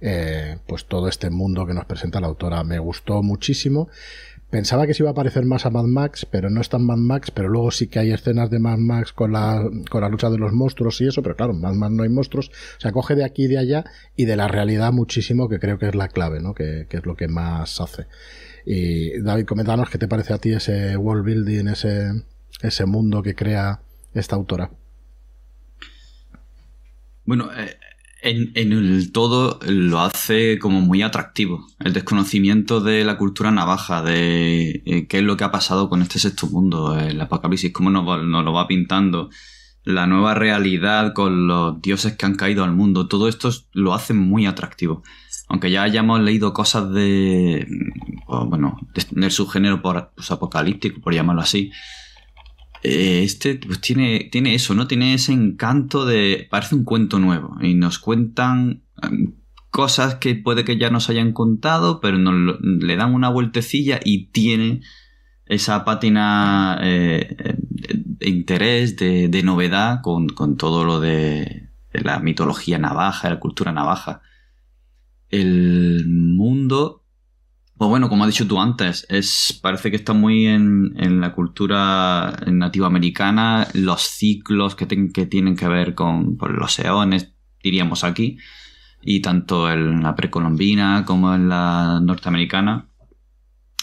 [0.00, 3.88] Eh, pues todo este mundo que nos presenta la autora me gustó muchísimo.
[4.48, 6.98] Pensaba que se iba a parecer más a Mad Max, pero no es tan Mad
[6.98, 10.30] Max, pero luego sí que hay escenas de Mad Max con la, con la lucha
[10.30, 12.48] de los monstruos y eso, pero claro, Mad Max no hay monstruos.
[12.48, 15.78] O sea, coge de aquí y de allá y de la realidad muchísimo, que creo
[15.78, 16.54] que es la clave, ¿no?
[16.54, 18.06] Que es lo que más hace.
[18.66, 22.24] Y David, coméntanos qué te parece a ti ese world building, ese,
[22.60, 23.80] ese mundo que crea
[24.12, 24.72] esta autora.
[27.24, 27.76] Bueno, eh,
[28.22, 31.64] en, el todo lo hace como muy atractivo.
[31.78, 36.02] El desconocimiento de la cultura navaja, de eh, qué es lo que ha pasado con
[36.02, 39.30] este sexto mundo, el apocalipsis, cómo nos, nos, lo va pintando,
[39.84, 44.12] la nueva realidad con los dioses que han caído al mundo, todo esto lo hace
[44.12, 45.04] muy atractivo
[45.48, 47.66] aunque ya hayamos leído cosas de,
[48.26, 48.78] bueno,
[49.10, 51.70] del subgénero pues, apocalíptico, por llamarlo así,
[52.82, 54.86] eh, este pues tiene, tiene eso, ¿no?
[54.86, 59.34] Tiene ese encanto de, parece un cuento nuevo y nos cuentan em,
[59.70, 64.26] cosas que puede que ya nos hayan contado, pero nos, le dan una vueltecilla y
[64.26, 64.80] tiene
[65.46, 72.78] esa pátina eh, de interés, de, novedad con, con, todo lo de, de la mitología
[72.78, 74.22] navaja, la cultura navaja
[75.30, 77.04] el mundo,
[77.76, 82.38] pues bueno, como has dicho tú antes, es, parece que está muy en, la cultura
[82.46, 88.38] nativa americana, los ciclos que tienen que ver con los eones, diríamos aquí,
[89.02, 92.88] y tanto en la precolombina como en la norteamericana,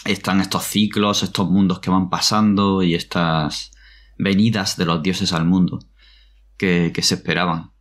[0.04, 3.70] están estos ciclos, estos mundos que van pasando y estas
[4.18, 5.80] venidas de los dioses al mundo
[6.56, 7.73] que se esperaban.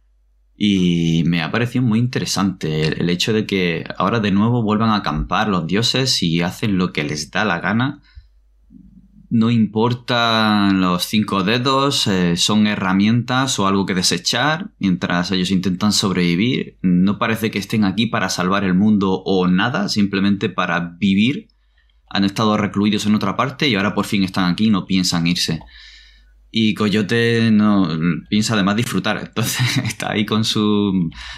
[0.66, 4.96] Y me ha parecido muy interesante el, hecho de que ahora de nuevo vuelvan a
[4.96, 8.02] acampar los dioses y hacen lo que les da la gana.
[9.30, 15.92] No importan los cinco dedos, eh, son herramientas o algo que desechar mientras ellos intentan
[15.92, 16.78] sobrevivir.
[16.82, 21.50] No parece que estén aquí para salvar el mundo o nada, simplemente para vivir.
[22.10, 25.28] Han estado recluidos en otra parte y ahora por fin están aquí y no piensan
[25.28, 25.60] irse.
[26.56, 27.90] Y Coyote no
[28.30, 29.18] piensa además disfrutar.
[29.18, 30.94] Entonces está ahí con sus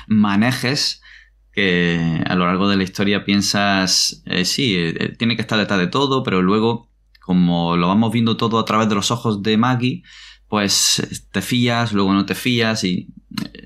[0.08, 1.02] manejes
[1.54, 5.80] que a lo largo de la historia piensas, eh, sí, eh, tiene que estar detrás
[5.80, 9.56] de todo, pero luego, como lo vamos viendo todo a través de los ojos de
[9.56, 10.04] Maggie,
[10.50, 13.08] pues te fías, luego no te fías y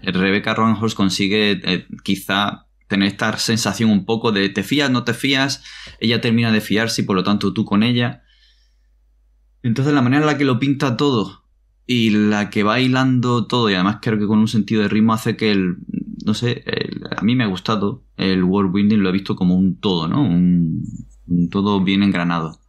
[0.04, 5.16] eh, Rebecca Ronholz consigue quizá tener esta sensación un poco de te fías, no te
[5.16, 5.64] fías,
[6.00, 8.22] ella termina de fiarse y por lo tanto tú con ella.
[9.64, 11.44] Entonces la manera en la que lo pinta todo
[11.86, 15.14] y la que va hilando todo, y además creo que con un sentido de ritmo
[15.14, 15.78] hace que el,
[16.24, 16.64] no sé,
[17.18, 20.22] a mí me ha gustado el world building, lo he visto como un todo, ¿no?
[20.22, 20.84] Un,
[21.50, 22.60] todo bien engranado.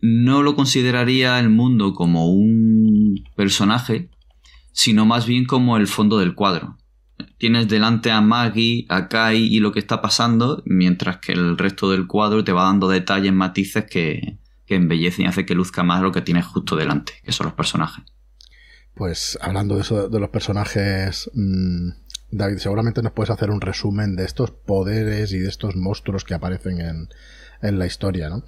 [0.00, 4.08] No lo consideraría el mundo como un personaje,
[4.72, 6.78] sino más bien como el fondo del cuadro.
[7.36, 11.90] Tienes delante a Maggie, a Kai y lo que está pasando, mientras que el resto
[11.90, 16.02] del cuadro te va dando detalles, matices que, que embellecen y hace que luzca más
[16.02, 18.04] lo que tienes justo delante, que son los personajes.
[18.94, 21.90] Pues hablando de eso, de los personajes, mm,
[22.30, 26.34] David, seguramente nos puedes hacer un resumen de estos poderes y de estos monstruos que
[26.34, 27.08] aparecen en,
[27.62, 28.44] en la historia, ¿no?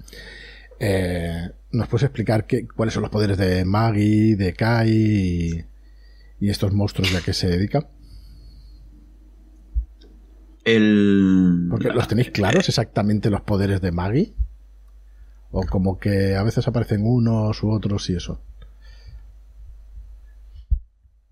[0.79, 5.65] Eh, ¿Nos puedes explicar qué, cuáles son los poderes de Maggie, de Kai y,
[6.39, 7.87] y estos monstruos a qué se dedican?
[10.63, 11.67] El...
[11.69, 14.35] Porque los tenéis claros exactamente los poderes de Maggie.
[15.51, 18.39] O como que a veces aparecen unos u otros y eso.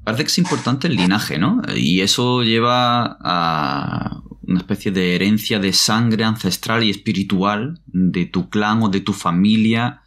[0.03, 1.62] Parece que es importante el linaje, ¿no?
[1.75, 8.49] Y eso lleva a una especie de herencia de sangre ancestral y espiritual de tu
[8.49, 10.01] clan o de tu familia.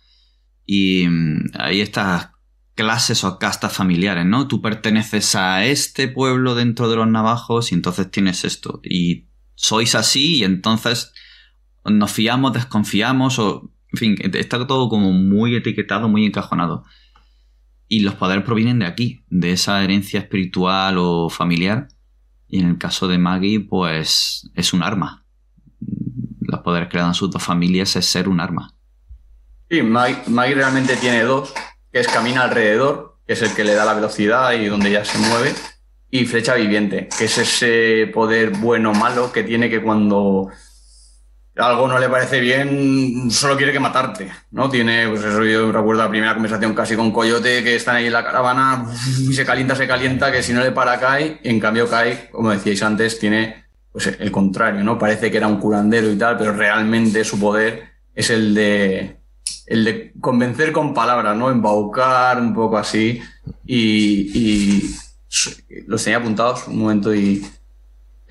[0.66, 2.30] Y mm, hay estas
[2.74, 4.48] clases o castas familiares, ¿no?
[4.48, 8.80] Tú perteneces a este pueblo dentro de los navajos y entonces tienes esto.
[8.82, 11.12] Y sois así y entonces
[11.84, 13.70] nos fiamos, desconfiamos o...
[13.92, 16.84] En fin, está todo como muy etiquetado, muy encajonado.
[17.88, 21.88] Y los poderes provienen de aquí, de esa herencia espiritual o familiar.
[22.48, 25.24] Y en el caso de Maggie, pues es un arma.
[26.40, 28.74] Los poderes que le dan sus dos familias es ser un arma.
[29.70, 31.52] Sí, Maggie realmente tiene dos,
[31.92, 35.04] que es camina alrededor, que es el que le da la velocidad y donde ya
[35.04, 35.54] se mueve,
[36.10, 40.50] y flecha viviente, que es ese poder bueno o malo que tiene que cuando
[41.56, 44.70] algo no le parece bien, solo quiere que matarte, ¿no?
[44.70, 48.12] Tiene, pues eso yo recuerdo la primera conversación casi con Coyote, que están ahí en
[48.12, 48.86] la caravana
[49.20, 52.50] y se calienta, se calienta, que si no le para cae, en cambio cae, como
[52.50, 54.98] decíais antes, tiene pues el contrario, ¿no?
[54.98, 59.18] Parece que era un curandero y tal, pero realmente su poder es el de
[59.66, 61.50] el de convencer con palabras, ¿no?
[61.50, 63.22] Embaucar un poco así
[63.66, 64.96] y, y
[65.86, 67.46] los tenía apuntados un momento y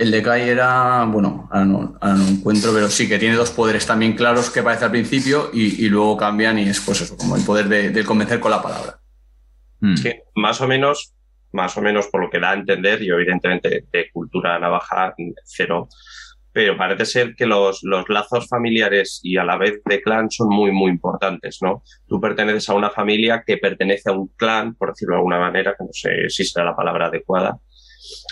[0.02, 4.14] el de Kai era, bueno, ahora no, encuentro, pero sí que tiene dos poderes también
[4.14, 7.68] claros que parece al principio y, luego cambian y es pues eso, como el poder
[7.68, 9.00] de, convencer con la palabra.
[9.80, 9.96] Hmm.
[9.96, 11.14] Sí, más o menos,
[11.52, 15.14] más o menos por lo que da a entender, y evidentemente de cultura navaja
[15.46, 15.88] cero,
[16.52, 20.50] pero parece ser que los, los, lazos familiares y a la vez de clan son
[20.50, 21.84] muy, muy importantes, ¿no?
[22.08, 25.76] Tú perteneces a una familia que pertenece a un clan, por decirlo de alguna manera,
[25.78, 27.60] que no sé si será la palabra adecuada,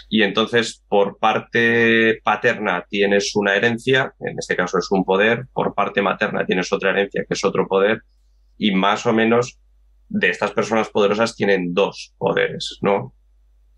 [0.10, 5.74] y entonces, por parte paterna tienes una herencia, en este caso es un poder, por
[5.76, 8.02] parte materna tienes otra herencia, que es otro poder,
[8.58, 9.60] y más o menos
[10.10, 13.14] de estas personas poderosas tienen dos poderes, ¿no?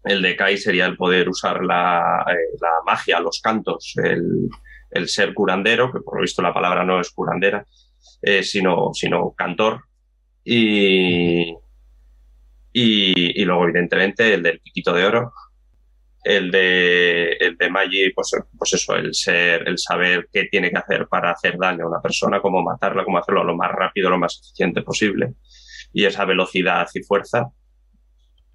[0.04, 5.92] El de Kai sería el poder usar la, eh, magia, los cantos, el, ser curandero,
[5.92, 7.66] que por lo visto la palabra no es curandera,
[8.22, 9.84] eh, sino, sino cantor.
[10.44, 11.54] Y,
[12.74, 15.34] y, luego, evidentemente, el del piquito de oro,
[16.24, 20.78] el de, el de Maggi, pues, pues eso, el ser, el saber qué tiene que
[20.78, 24.20] hacer para hacer daño a una persona, cómo matarla, cómo hacerlo lo más rápido, lo
[24.20, 25.34] más eficiente posible,
[25.94, 27.50] y esa velocidad y fuerza.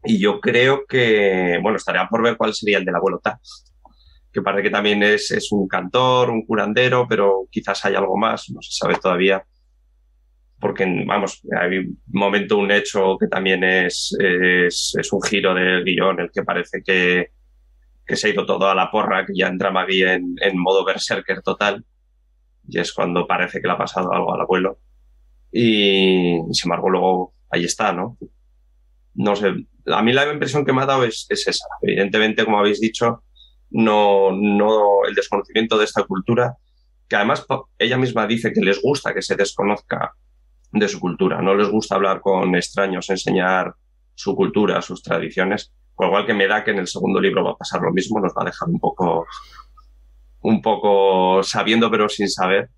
[0.04, 3.72] Y yo creo que, bueno, estaría por ver cuál sería el del abuelo Taz,
[4.32, 8.48] que parece que también es, es un cantor, un curandero, pero quizás hay algo más,
[8.50, 9.44] no se sabe todavía
[10.58, 15.84] porque, vamos, hay un momento, un hecho que también es, es, es, un giro del
[15.84, 17.30] guion, el que parece que,
[18.06, 20.84] que se ha ido todo a la porra, que ya entra Maggie en, en modo
[20.84, 21.84] berserker total.
[22.68, 24.78] Y es cuando parece que le ha pasado algo al abuelo.
[25.52, 28.18] Y sin embargo, luego ahí está, ¿no?
[29.14, 29.54] No sé,
[29.86, 31.64] a mí la impresión que me ha dado es, es esa.
[31.82, 33.22] Evidentemente, como habéis dicho,
[33.70, 36.56] no, no el desconocimiento de esta cultura,
[37.08, 37.46] que además
[37.78, 40.14] ella misma dice que les gusta que se desconozca
[40.72, 43.74] de su cultura, no les gusta hablar con extraños, enseñar
[44.14, 47.52] su cultura, sus tradiciones, por igual que me da que en el segundo libro va
[47.52, 49.26] a pasar lo mismo, nos va a dejar un poco,
[50.42, 52.68] un poco sabiendo pero sin saber.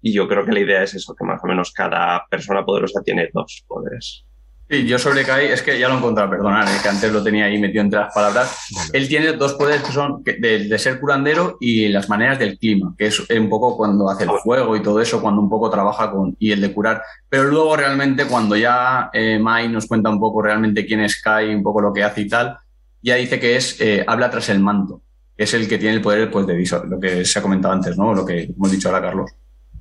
[0.00, 3.02] Y yo creo que la idea es eso, que más o menos cada persona poderosa
[3.02, 4.27] tiene dos poderes.
[4.70, 7.22] Sí, yo sobre Kai, es que ya lo he encontrado, perdonad, eh, que antes lo
[7.22, 8.66] tenía ahí metido entre las palabras.
[8.92, 13.06] Él tiene dos poderes que son de, ser curandero y las maneras del clima, que
[13.06, 16.36] es un poco cuando hace el fuego y todo eso, cuando un poco trabaja con,
[16.38, 17.02] y el de curar.
[17.30, 21.54] Pero luego realmente cuando ya eh, Mai nos cuenta un poco realmente quién es Kai,
[21.54, 22.58] un poco lo que hace y tal,
[23.00, 25.00] ya dice que es, eh, habla tras el manto,
[25.34, 27.96] que es el que tiene el poder pues, de lo que se ha comentado antes,
[27.96, 28.12] ¿no?
[28.12, 29.30] Lo que hemos dicho ahora, Carlos.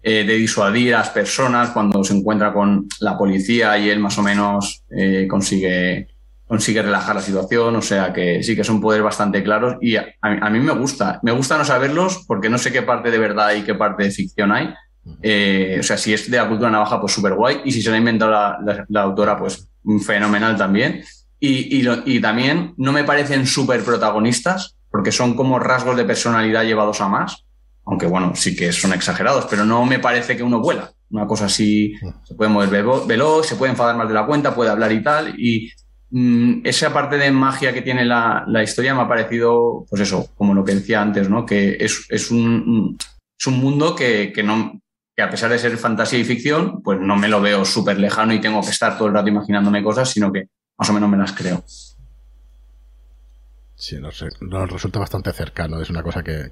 [0.09, 4.17] Eh, de disuadir a las personas cuando se encuentra con la policía y él más
[4.17, 6.07] o menos eh, consigue,
[6.47, 7.75] consigue relajar la situación.
[7.75, 10.05] O sea que sí que son poderes bastante claros y a,
[10.49, 11.19] mí me gusta.
[11.23, 14.11] Me gusta no saberlos porque no sé qué parte de verdad y qué parte de
[14.11, 14.73] ficción hay.
[15.21, 17.63] Eh, o sea, si es de la cultura navaja, pues súper guay.
[17.65, 19.69] Y si se lo ha inventado la, autora, pues
[20.05, 21.03] fenomenal también.
[21.37, 27.01] Y, y también no me parecen súper protagonistas porque son como rasgos de personalidad llevados
[27.01, 27.43] a más
[27.88, 30.91] aunque bueno, sí que son exagerados, pero no me parece que uno vuela.
[31.10, 31.93] Una cosa así,
[32.26, 32.69] se puede mover
[33.08, 35.39] veloz, se puede enfadar más de la cuenta, puede hablar y tal.
[35.39, 35.71] Y
[36.10, 40.54] mm, esa parte de magia que tiene la, historia me ha parecido, pues eso, como
[40.54, 41.45] lo que decía antes, ¿no?
[41.45, 42.97] Que es, un,
[43.39, 44.82] es un mundo que, no,
[45.15, 48.34] que a pesar de ser fantasía y ficción, pues no me lo veo súper lejano
[48.34, 51.17] y tengo que estar todo el rato imaginándome cosas, sino que más o menos me
[51.17, 51.63] las creo.
[53.76, 54.19] Sí, nos,
[54.69, 55.80] resulta bastante cercano.
[55.80, 56.52] Es una cosa que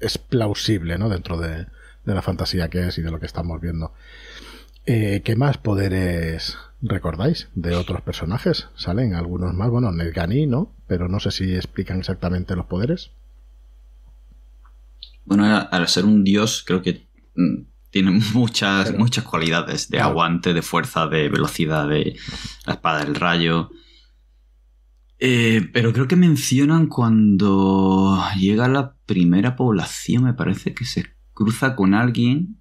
[0.00, 1.08] es plausible, ¿no?
[1.08, 1.66] Dentro de,
[2.04, 3.92] la fantasía que es y de lo que estamos viendo.
[4.86, 8.68] Eh, ¿Qué más poderes recordáis de otros personajes?
[8.76, 9.70] ¿Salen algunos más?
[9.70, 10.72] Bueno, Nedgani, ¿no?
[10.86, 13.10] Pero no sé si explican exactamente los poderes.
[15.24, 20.62] Bueno, al ser un dios, creo que mm, tiene muchas, muchas cualidades de aguante, de
[20.62, 22.16] fuerza, de velocidad, de
[22.66, 23.70] la espada del rayo.
[25.18, 31.76] Eh, pero creo que mencionan cuando llega la primera población, me parece que se cruza
[31.76, 32.60] con alguien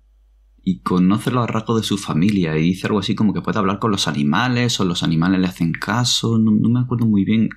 [0.65, 3.79] y conoce los rasgos de su familia y dice algo así como que puede hablar
[3.79, 6.37] con los animales o los animales le hacen caso.
[6.37, 7.49] No, me acuerdo muy bien.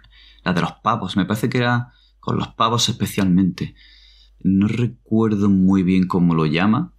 [0.45, 3.75] La de los pavos, me parece que era con los pavos especialmente.
[4.41, 6.93] No recuerdo muy bien cómo lo llama.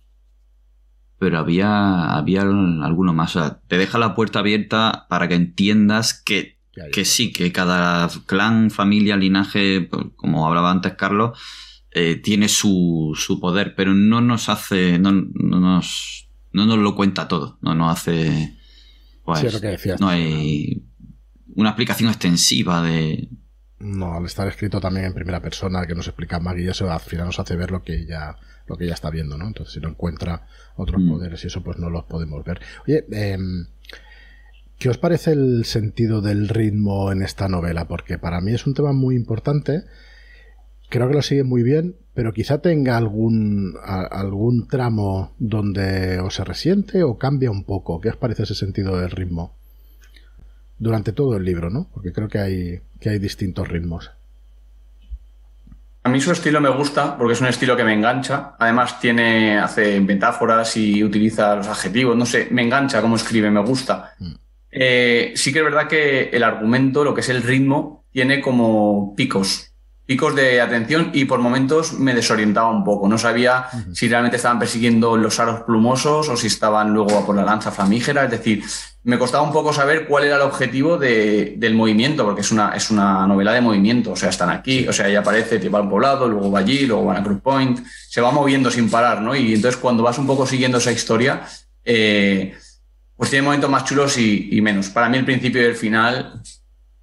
[1.20, 3.36] pero había, había alguno más.
[3.36, 6.60] O sea, te deja la puerta abierta para que entiendas que,
[6.92, 11.38] que sí, que cada clan, familia, linaje, pues, como hablaba antes Carlos,
[11.98, 16.96] eh, tiene su, su, poder, pero no nos hace, no, no, nos, no nos lo
[16.96, 18.56] cuenta todo, no nos hace...
[19.24, 20.00] Pues, sí, lo que decías.
[20.00, 20.86] No hay
[21.56, 23.30] una explicación extensiva de...
[23.80, 27.28] No, al estar escrito también en primera persona, que nos explica Maggie, eso al final
[27.28, 29.48] nos hace ver lo que ella lo que ya está viendo, ¿no?
[29.48, 31.10] Entonces, si no encuentra otros mm.
[31.10, 32.60] poderes y eso, pues no los podemos ver.
[32.86, 33.68] Oye, em,
[34.78, 37.88] ¿qué os parece el sentido del ritmo en esta novela?
[37.88, 39.84] Porque para mí es un tema muy importante.
[40.90, 46.44] Creo que lo sigue muy bien, pero quizá tenga algún, algún tramo donde o se
[46.44, 48.00] resiente o cambia un poco.
[48.00, 49.54] ¿Qué os parece ese sentido del ritmo?
[50.80, 51.88] Durante todo el libro, ¿no?
[51.94, 54.12] Porque creo que hay, que hay distintos ritmos.
[56.04, 58.56] A mí su estilo me gusta porque es un estilo que me engancha.
[58.58, 62.16] Además tiene, hace metáforas y utiliza los adjetivos.
[62.16, 64.14] No sé, me engancha cómo escribe, me gusta.
[64.20, 64.34] Mm.
[64.72, 69.14] Eh, sí que es verdad que el argumento, lo que es el ritmo, tiene como
[69.18, 69.74] picos
[70.08, 73.10] picos de atención y por momentos me desorientaba un poco.
[73.10, 77.36] No sabía si realmente estaban persiguiendo los aros plumosos o si estaban luego a por
[77.36, 78.24] la lanza flamígera.
[78.24, 78.64] Es decir,
[79.04, 82.90] me costaba un poco saber cuál era el objetivo del movimiento, porque es una, es
[82.90, 84.14] una novela de movimiento.
[84.14, 86.86] O sea, están aquí, o sea, ella aparece, te va al poblado, luego va allí,
[86.86, 89.36] luego van a Cruz Point, se va moviendo sin parar, ¿no?
[89.36, 91.42] Y entonces cuando vas un poco siguiendo esa historia,
[91.84, 92.56] eh,
[93.18, 94.88] pues tiene momentos más chulos y, y, menos.
[94.88, 96.42] Para mí el principio y el final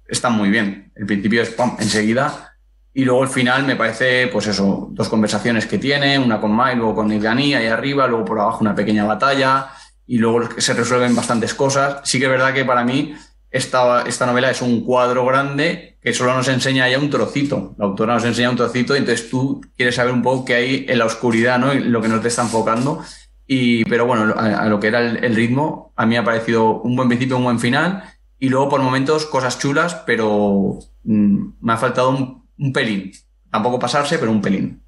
[0.07, 0.91] están muy bien.
[0.95, 2.54] El principio es, ¡pum!, enseguida
[2.97, 6.77] y luego el final me parece, pues eso, dos conversaciones que tiene, una con Mike,
[6.77, 9.67] luego con Ilgani ahí arriba, luego por abajo una pequeña batalla
[10.07, 11.99] y luego se resuelven bastantes cosas.
[12.05, 13.13] Sí que es verdad que para mí
[13.51, 17.75] esta, esta novela es un cuadro grande que solo nos enseña ya un trocito.
[17.77, 20.85] La autora nos enseña un trocito y entonces tú quieres saber un poco qué hay
[20.87, 21.73] en la oscuridad, ¿no?
[21.73, 23.03] lo que nos te está enfocando.
[23.45, 26.95] Y, pero bueno, a, lo que era el, ritmo, a mí me ha parecido un
[26.95, 28.03] buen principio, un buen final.
[28.39, 33.11] Y luego por momentos cosas chulas, pero mm, me ha faltado un un pelín.
[33.51, 34.83] Tampoco pasarse, pero un pelín.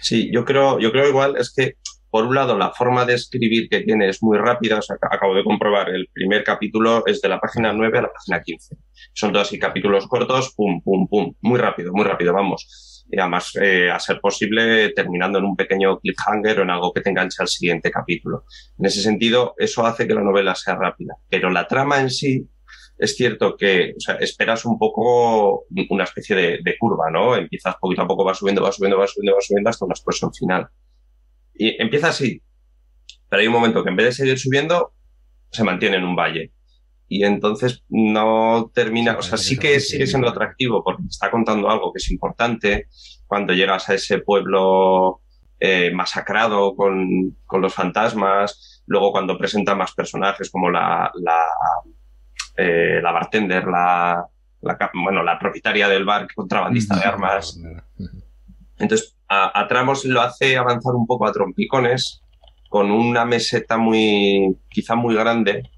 [0.00, 1.74] Sí, yo creo, yo creo igual es que,
[2.10, 4.80] por un lado, la forma de escribir que tiene es muy rápida.
[5.10, 8.76] Acabo de comprobar, el primer capítulo es de la página 9 a la página 15.
[9.12, 11.34] Son todos así capítulos cortos, pum, pum, pum.
[11.40, 13.04] Muy rápido, muy rápido, vamos.
[13.10, 17.00] Y además, eh, a ser posible, terminando en un pequeño cliffhanger o en algo que
[17.00, 18.44] te enganche al siguiente capítulo.
[18.78, 21.14] En ese sentido, eso hace que la novela sea rápida.
[21.28, 22.46] Pero la trama en sí
[22.98, 27.36] es cierto que o sea, esperas un poco una especie de, curva, ¿no?
[27.36, 30.32] Empiezas poquito a poco, va subiendo, va subiendo, va subiendo, va subiendo hasta una explosión
[30.34, 30.68] final.
[31.54, 32.42] Y empieza así,
[33.28, 34.92] pero hay un momento que en vez de seguir subiendo,
[35.50, 36.52] se mantiene en un valle.
[37.08, 41.92] Y entonces no termina, o sea, sí que sigue siendo atractivo porque está contando algo
[41.92, 42.88] que es importante.
[43.26, 45.22] Cuando llegas a ese pueblo
[45.58, 51.40] eh, masacrado con, con, los fantasmas, luego cuando presenta más personajes como la, la
[52.60, 54.26] eh, la bartender, la,
[54.92, 57.56] bueno, la propietaria del bar, contrabandista de armas.
[58.76, 62.20] Entonces, a, tramos lo hace avanzar un poco a trompicones,
[62.68, 65.70] con una meseta muy, quizá muy grande,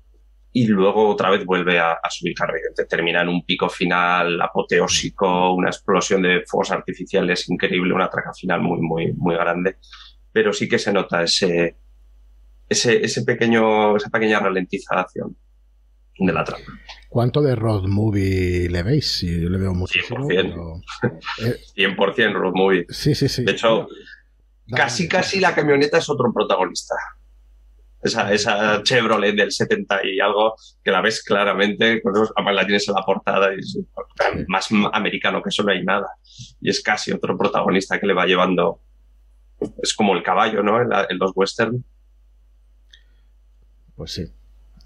[0.52, 2.70] y luego otra vez vuelve a, subir carrera.
[2.88, 8.62] Termina en un pico final apoteósico, una explosión de fuegos artificiales increíble, una traca final
[8.62, 9.76] muy, muy, muy grande.
[10.32, 11.76] Pero sí que se nota ese,
[12.66, 15.36] ese, ese pequeño, esa pequeña ralentización
[16.26, 16.64] de la trama.
[17.08, 19.18] ¿Cuánto de road movie le veis?
[19.18, 20.28] Si yo le veo muchísimo.
[20.28, 20.82] 100%,
[21.76, 22.86] 100% road movie.
[22.88, 23.44] Sí, sí, sí.
[23.44, 23.88] De hecho,
[24.70, 26.94] casi, casi la camioneta es otro protagonista.
[28.02, 32.00] Esa, esa Chevrolet del 70 y algo, que la ves claramente,
[32.34, 33.78] además la tienes en la portada y es
[34.48, 36.06] más americano que eso no hay nada.
[36.60, 38.80] Y es casi otro protagonista que le va llevando.
[39.82, 40.80] Es como el caballo, ¿no?
[40.80, 41.84] en los western.
[43.96, 44.32] Pues sí.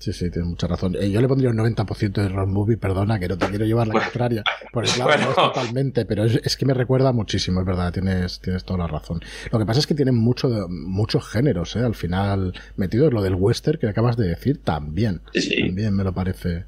[0.04, 0.94] Sí, sí, tienes mucha razón.
[1.00, 3.88] Eh, yo le pondría un 90% de road movie, perdona, que no te quiero llevar
[3.88, 4.44] la contraria.
[4.70, 8.86] Por claro, totalmente, pero es, que me recuerda muchísimo, es verdad, tienes, tienes toda la
[8.86, 9.22] razón.
[9.50, 11.78] Lo que pasa es que tienen mucho, muchos géneros, ¿eh?
[11.78, 15.22] Al final, metido lo del western que acabas de decir, también.
[15.32, 16.66] También me lo parece.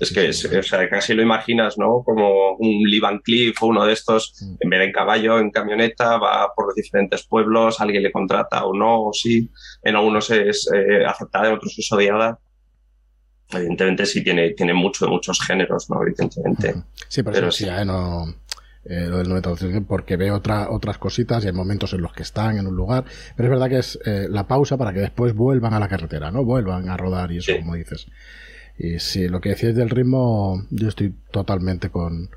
[0.00, 2.02] Es que o sea, casi lo imaginas, ¿no?
[2.04, 4.54] Como un Lee Van Cliff o uno de estos, mm.
[4.60, 8.64] en vez de en caballo, en camioneta, va por los diferentes pueblos, alguien le contrata
[8.64, 9.50] o no, o sí.
[9.82, 12.38] En algunos es eh, aceptada, en otros es odiada.
[13.50, 16.02] Evidentemente sí tiene, tiene mucho, muchos géneros, ¿no?
[16.02, 16.74] Evidentemente.
[17.08, 17.84] Sí, pero, sí, ¿eh?
[17.84, 18.24] no,
[18.84, 22.56] eh, lo del porque ve otra, otras cositas y hay momentos en los que están
[22.56, 23.04] en un lugar.
[23.36, 26.30] Pero es verdad que es eh, la pausa para que después vuelvan a la carretera,
[26.30, 26.44] ¿no?
[26.44, 28.06] Vuelvan a rodar y eso, como dices.
[28.78, 32.30] Y sí, lo que decías del ritmo, yo estoy totalmente con,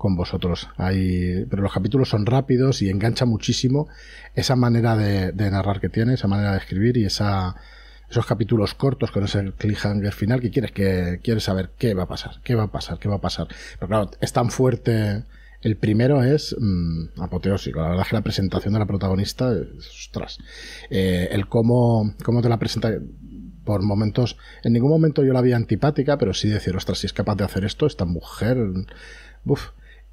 [0.00, 0.66] con vosotros.
[0.78, 3.86] Hay, pero los capítulos son rápidos y engancha muchísimo
[4.34, 7.54] esa manera de, narrar que tiene, esa manera de escribir y esa,
[8.08, 12.08] esos capítulos cortos con ese cliffhanger final que quieres que quieres saber qué va a
[12.08, 13.48] pasar, qué va a pasar, qué va a pasar.
[13.78, 15.24] Pero claro, es tan fuerte.
[15.60, 17.82] El primero es mm, apoteósico.
[17.82, 20.38] La verdad es que la presentación de la protagonista, ostras,
[20.88, 22.90] eh, el cómo, cómo te la presenta
[23.64, 27.12] por momentos, en ningún momento yo la vi antipática, pero sí decir, ostras, si es
[27.12, 28.58] capaz de hacer esto, esta mujer,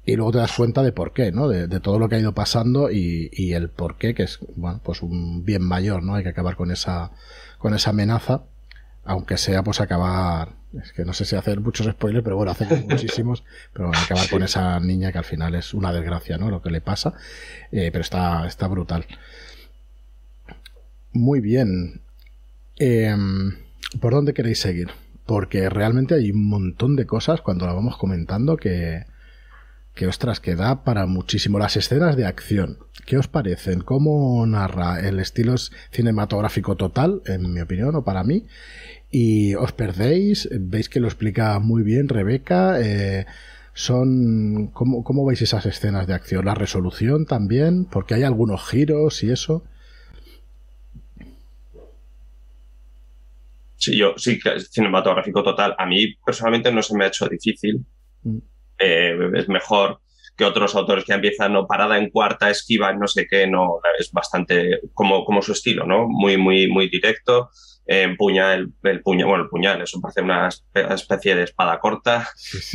[0.04, 1.48] y luego te das cuenta de por qué, ¿no?
[1.48, 5.02] De, todo lo que ha ido pasando y, el por qué, que es, bueno, pues
[5.02, 6.14] un bien mayor, ¿no?
[6.14, 7.10] Hay que acabar con esa,
[7.58, 8.44] con esa amenaza,
[9.04, 12.84] aunque sea pues acabar, es que no sé si hacer muchos spoilers, pero bueno, hacer
[12.88, 16.50] muchísimos, pero acabar con esa niña que al final es una desgracia, ¿no?
[16.50, 17.14] Lo que le pasa,
[17.72, 19.06] eh, pero está, está brutal.
[21.12, 22.02] Muy bien.
[22.78, 23.56] Em,
[24.00, 24.88] ¿Por dónde queréis seguir?
[25.26, 29.04] Porque realmente hay un montón de cosas cuando la vamos comentando que,
[29.94, 31.58] que ostras, que da para muchísimo.
[31.58, 33.80] Las escenas de acción, ¿qué os parecen?
[33.80, 35.00] ¿Cómo narra?
[35.00, 38.46] El estilo es cinematográfico total, en mi opinión, o para mí.
[39.10, 42.80] Y os perdéis, veis que lo explica muy bien Rebeca.
[42.80, 43.26] Eh,
[43.74, 46.44] son ¿cómo, ¿Cómo veis esas escenas de acción?
[46.44, 49.64] La resolución también, porque hay algunos giros y eso.
[53.78, 54.38] Sí, yo sí
[54.70, 55.74] cinematográfico total.
[55.78, 57.86] A mí personalmente no se me ha hecho difícil.
[58.22, 58.38] Mm.
[58.80, 60.00] Eh, es mejor
[60.36, 64.12] que otros autores que empiezan no parada en cuarta, esquiva, no sé qué, no es
[64.12, 66.06] bastante como, como su estilo, ¿no?
[66.08, 67.50] Muy, muy, muy directo.
[67.86, 72.28] empuña el, el puñal, bueno, el puñal, eso parece una especie de espada corta,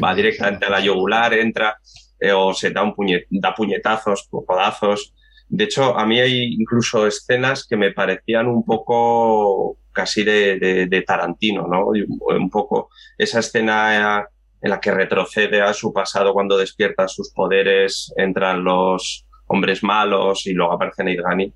[0.04, 1.78] va directamente a la yugular, entra,
[2.20, 2.96] eh, o se da un
[3.30, 5.14] da puñetazos, codazos.
[5.48, 10.88] De hecho, a mí hay incluso escenas que me parecían un poco casi de, de,
[10.88, 11.88] de Tarantino, ¿no?
[11.88, 14.28] Un poco esa escena
[14.64, 20.48] en la que retrocede a su pasado cuando despierta sus poderes, entran los hombres malos
[20.48, 21.54] y luego aparece Neidgani.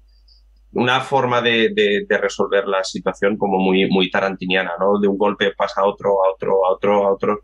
[0.74, 5.00] Una forma de, de, resolver la situación como muy, muy tarantiniana, ¿no?
[5.00, 7.40] De un golpe pasa a otro, a otro, a otro, a otro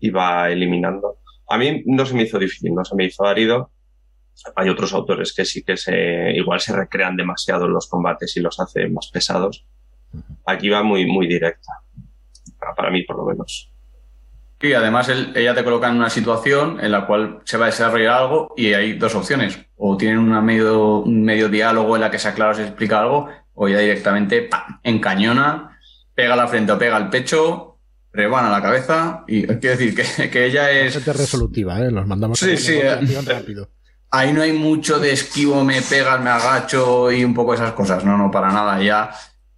[0.00, 1.18] y va eliminando.
[1.48, 3.70] A mí no se me hizo difícil, no se me hizo árido.
[4.56, 8.40] Hay otros autores que sí que se, igual se recrean demasiado en los combates y
[8.40, 9.66] los hacen más pesados.
[10.46, 11.72] Aquí va muy, muy directa.
[12.76, 13.70] Para mí, por lo menos.
[14.60, 18.14] Y además ella te coloca en una situación en la cual se va a desarrollar
[18.14, 19.58] algo y hay dos opciones.
[19.76, 23.00] O tienen una medio, un medio diálogo en la que se aclara o se explica
[23.00, 24.48] algo, o ella directamente
[24.82, 25.78] encañona,
[26.14, 27.78] pega la frente o pega el pecho,
[28.12, 29.24] rebana la cabeza.
[29.28, 31.04] Y quiero decir que, que ella es.
[31.04, 31.90] resolutiva, ¿eh?
[31.90, 32.96] Los mandamos sí, sí, eh.
[33.26, 33.68] rápido.
[34.10, 38.04] Ahí no hay mucho de esquivo, me pegas, me agacho y un poco esas cosas.
[38.04, 38.80] No, no, para nada.
[38.82, 39.10] Ya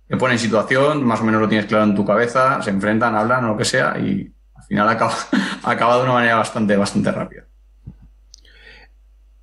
[0.09, 3.15] te pone en situación, más o menos lo tienes claro en tu cabeza, se enfrentan,
[3.15, 4.33] hablan o lo que sea y
[4.69, 5.15] final acaba,
[5.63, 7.45] acaba de una manera bastante, bastante rápida.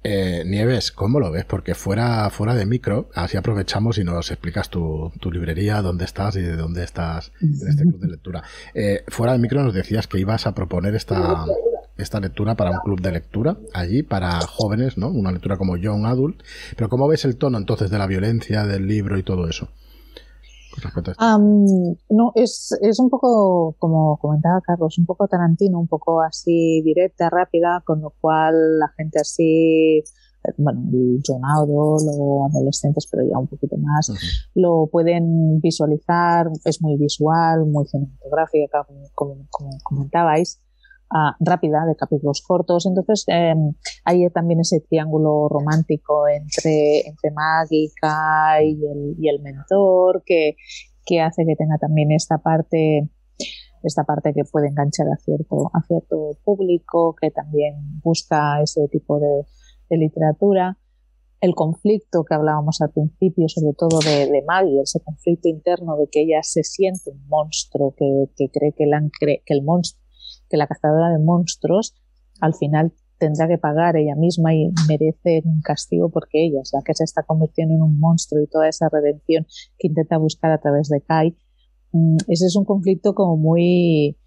[0.08, 1.46] Eh, Nieves, ¿cómo lo ves?
[1.46, 6.42] Porque fuera, fuera de micro, así aprovechamos y nos explicas tu, librería, dónde estás y
[6.42, 8.44] de dónde estás en este club de lectura.
[8.76, 11.46] Eh, fuera de micro nos decías que ibas a proponer esta,
[11.98, 15.10] esta lectura para un club de lectura allí, para jóvenes, ¿no?
[15.10, 16.44] Una lectura como Young Adult.
[16.76, 19.70] Pero ¿cómo ves el tono entonces de la violencia, del libro y todo eso?
[22.10, 27.30] No, es, es un poco, como comentaba Carlos, un poco tarantino, un poco así directa,
[27.30, 30.04] rápida, con lo cual la gente así,
[30.58, 34.12] bueno, el John o adolescentes, pero ya un poquito más,
[34.54, 39.48] lo pueden visualizar, es muy visual, muy cinematográfica, como
[39.84, 40.62] comentabais
[41.40, 42.86] rápida, de capítulos cortos.
[42.86, 50.24] Entonces, em, hay también ese triángulo romántico entre, entre Mágica y el, y el mentor
[50.26, 50.56] que,
[51.06, 53.10] que hace que tenga también esta parte
[53.86, 59.20] esta parte que puede enganchar a cierto, a cierto público que también busca ese tipo
[59.20, 59.46] de,
[59.98, 60.78] literatura.
[61.40, 66.08] El conflicto que hablábamos al principio, sobre todo de, de, Maggie, ese conflicto interno de
[66.12, 70.05] que ella se siente un monstruo, que, que cree que, la, que el monstruo
[70.56, 71.94] que la cazadora de monstruos
[72.40, 76.82] al final tendrá que pagar ella misma y merece un castigo porque ella es la
[76.82, 79.46] que se está convirtiendo en un monstruo y toda esa redención
[79.78, 81.36] que intenta buscar a través de Kai.
[81.92, 84.18] Mm, ese es un conflicto como muy,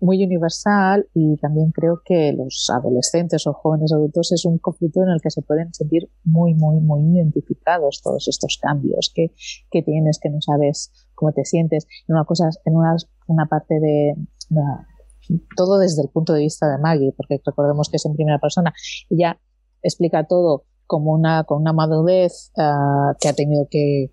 [0.00, 5.10] muy universal y también creo que los adolescentes o jóvenes adultos es un conflicto en
[5.10, 9.32] el que se pueden sentir muy, muy, muy identificados todos estos cambios que,
[9.70, 11.86] que tienes, que no sabes cómo te sientes.
[12.08, 12.96] En una cosa, en una,
[13.28, 14.14] una parte de,
[14.50, 14.60] de
[15.56, 18.72] todo desde el punto de vista de Maggie, porque recordemos que es en primera persona.
[19.10, 19.40] Ella
[19.82, 24.10] explica todo como una, con una madurez ah, que ha tenido que,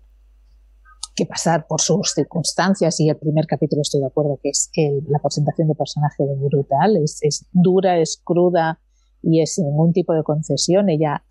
[1.14, 4.70] que pasar por sus circunstancias y el primer capítulo estoy de acuerdo que es
[5.08, 8.80] la presentación de personaje brutal, es, dura, es cruda
[9.22, 10.88] y es sin ningún tipo de concesión.
[10.88, 11.24] Ella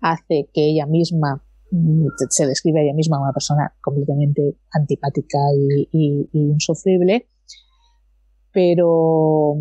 [0.00, 5.38] hace que ella misma mm, se describe a ella misma como una persona completamente antipática
[5.56, 7.26] y, insufrible,
[8.52, 9.56] pero,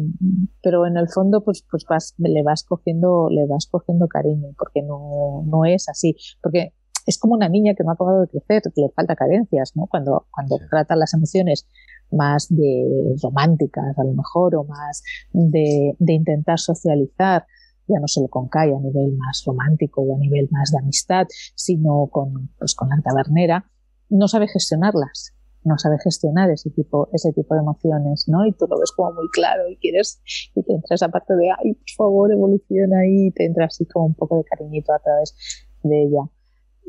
[0.62, 4.82] pero en el fondo pues, pues vas, le vas cogiendo, le vas cogiendo cariño, porque
[4.82, 6.74] no, no es así, porque
[7.06, 9.88] es como una niña que no ha acabado de crecer, que le falta carencias, ¿no?
[9.88, 11.68] Cuando, cuando trata las emociones
[12.12, 17.46] más de románticas, a lo mejor, o más de, de intentar socializar,
[17.88, 21.28] ya no solo con Kai a nivel más romántico o a nivel más de amistad,
[21.56, 23.66] sino con, pues, con la tabernera,
[24.10, 25.34] no sabe gestionarlas,
[25.64, 28.46] no sabe gestionar ese tipo, ese tipo de emociones, ¿no?
[28.46, 30.22] Y tú lo ves como muy claro y quieres,
[30.56, 33.86] y te entra esa parte de, ay, por favor, evoluciona ahí, y te entra así
[33.86, 35.36] como un poco de cariñito a través
[35.84, 36.22] de ella.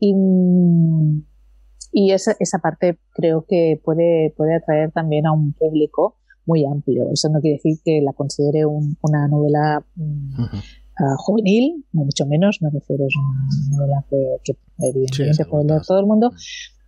[0.00, 0.14] Y,
[1.92, 6.16] y esa, esa parte creo que puede, puede atraer también a un público
[6.46, 7.08] muy amplio.
[7.12, 10.44] Eso no quiere decir que la considere una novela mm,
[11.18, 16.06] juvenil, no mucho menos, me refiero a una novela que, evidentemente puede leer todo el
[16.06, 16.32] mundo,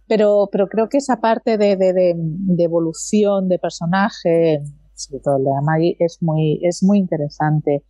[0.07, 4.63] pero, pero creo que esa parte de, de, de, evolución de personaje,
[4.95, 7.85] sobre todo el de Amagi, es muy, es muy interesante.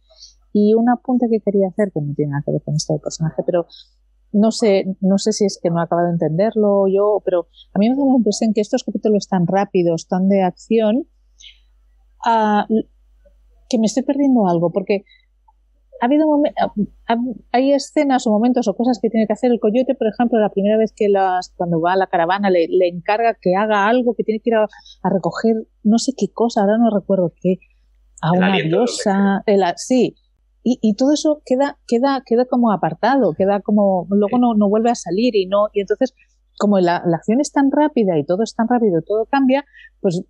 [0.53, 3.01] Y un apunte que quería hacer, que no tiene nada que ver con esto del
[3.01, 3.67] personaje, pero
[4.33, 7.79] no sé, no sé si es que no he acabado de entenderlo yo, pero a
[7.79, 11.09] mí me da la impresión que estos capítulos tan rápidos, tan de acción,
[12.27, 12.67] uh,
[13.69, 15.05] que me estoy perdiendo algo, porque
[16.01, 16.27] ha habido
[17.53, 20.51] hay escenas o momentos o cosas que tiene que hacer el coyote, por ejemplo, la
[20.51, 24.15] primera vez que las, cuando va a la caravana le, le encarga que haga algo,
[24.15, 24.69] que tiene que ir a,
[25.09, 27.59] recoger no sé qué cosa, ahora no recuerdo qué,
[28.21, 29.45] a una diosa,
[29.77, 30.17] sí,
[30.63, 34.91] y, y, todo eso queda, queda, queda como apartado, queda como, luego no, no vuelve
[34.91, 36.15] a salir y no, y entonces
[36.59, 39.65] como la, acción es tan rápida y todo es tan rápido, todo cambia,
[40.01, 40.23] pues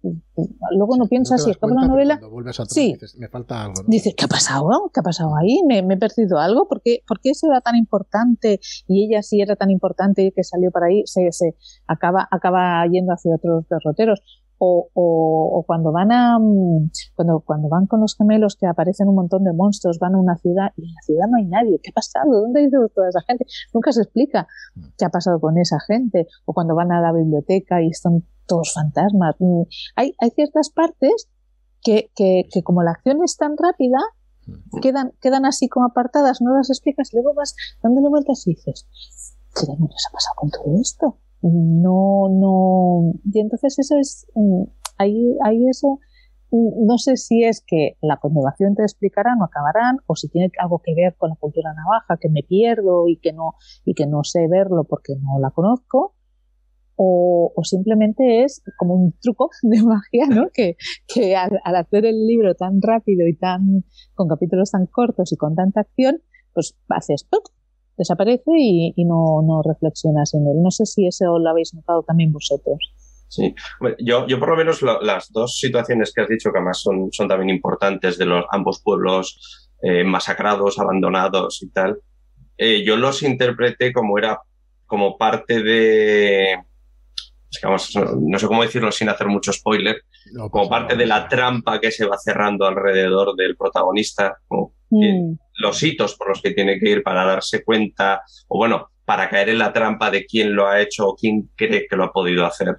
[0.71, 2.21] luego no piensas si es toda la novela.
[2.69, 3.83] sí, dices, me falta algo.
[3.87, 4.91] Dices, ¿qué ha pasado?
[4.93, 5.63] ¿Qué ha pasado ahí?
[5.67, 6.69] ¿Me, he perdido algo?
[6.69, 8.61] ¿Por qué, ¿Por qué eso era tan importante?
[8.87, 11.57] Y ella sí era tan importante y que salió para ahí, se, se
[11.87, 14.21] acaba, acaba yendo hacia otros derroteros
[14.59, 19.17] o, o, cuando van a mm, cuando, cuando van con los gemelos que aparecen un
[19.17, 21.81] montón de monstruos, van a una ciudad y en la ciudad no hay nadie.
[21.83, 22.41] ¿Qué ha pasado?
[22.41, 23.47] ¿Dónde ha ido toda esa gente?
[23.73, 24.47] Nunca se explica
[24.97, 26.27] qué ha pasado con esa gente.
[26.45, 29.35] O cuando van a la biblioteca y están todos fantasmas.
[29.39, 29.63] Mm,
[29.97, 31.29] hay, hay ciertas partes
[31.83, 33.99] que, que, que como la acción es tan rápida,
[34.81, 38.87] quedan, quedan así como apartadas, no las explicas, y luego vas dándole vueltas y dices,
[39.55, 41.19] ¿qué demonios ha pasado con todo esto?
[41.47, 42.84] no, no,
[43.25, 44.65] y entonces eso es, mm,
[44.99, 45.99] ahí, ahí eso,
[46.51, 50.51] mm, no sé si es que la continuación te explicarán o acabarán, o si tiene
[50.59, 54.07] algo que ver con la cultura navaja, que me pierdo y que no, y que
[54.07, 56.15] no sé verlo porque no la conozco,
[56.97, 60.49] o, o simplemente es como un truco de magia, ¿no?
[60.53, 60.77] Que,
[61.07, 63.85] que al, hacer el libro tan rápido y tan,
[64.15, 67.27] con capítulos tan cortos y con tanta acción, pues haces
[67.97, 70.63] desaparece y, no, no, reflexionas en él.
[70.63, 72.79] No sé si eso lo habéis notado también vosotros.
[73.29, 73.55] Sí,
[73.99, 77.27] yo, yo por lo menos las dos situaciones que has dicho, que además son, son
[77.27, 81.99] también importantes de los ambos pueblos eh, masacrados, abandonados y tal,
[82.57, 84.39] eh, yo los interpreté como era
[84.87, 86.57] como parte de,
[87.63, 90.03] no sé cómo decirlo sin hacer mucho spoiler,
[90.51, 94.39] como parte de la trampa que se va cerrando alrededor del protagonista,
[94.91, 95.35] mm.
[95.55, 99.51] Los hitos por los que tiene que ir para darse cuenta, o bueno, para caer
[99.51, 102.47] en la trampa de quién lo ha hecho o quién cree que lo ha podido
[102.47, 102.77] hacer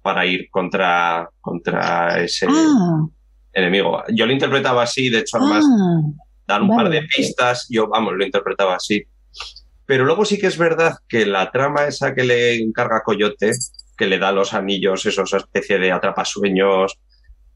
[0.00, 3.06] para ir contra, contra ese ah.
[3.52, 4.02] enemigo.
[4.08, 6.00] Yo lo interpretaba así, de hecho, además, ah.
[6.46, 9.04] dar un par de pistas, yo, vamos, lo interpretaba así.
[9.86, 13.52] Pero luego sí que es verdad que la trama esa que le encarga Coyote,
[13.96, 16.98] que le da los anillos, esos especie de atrapasueños,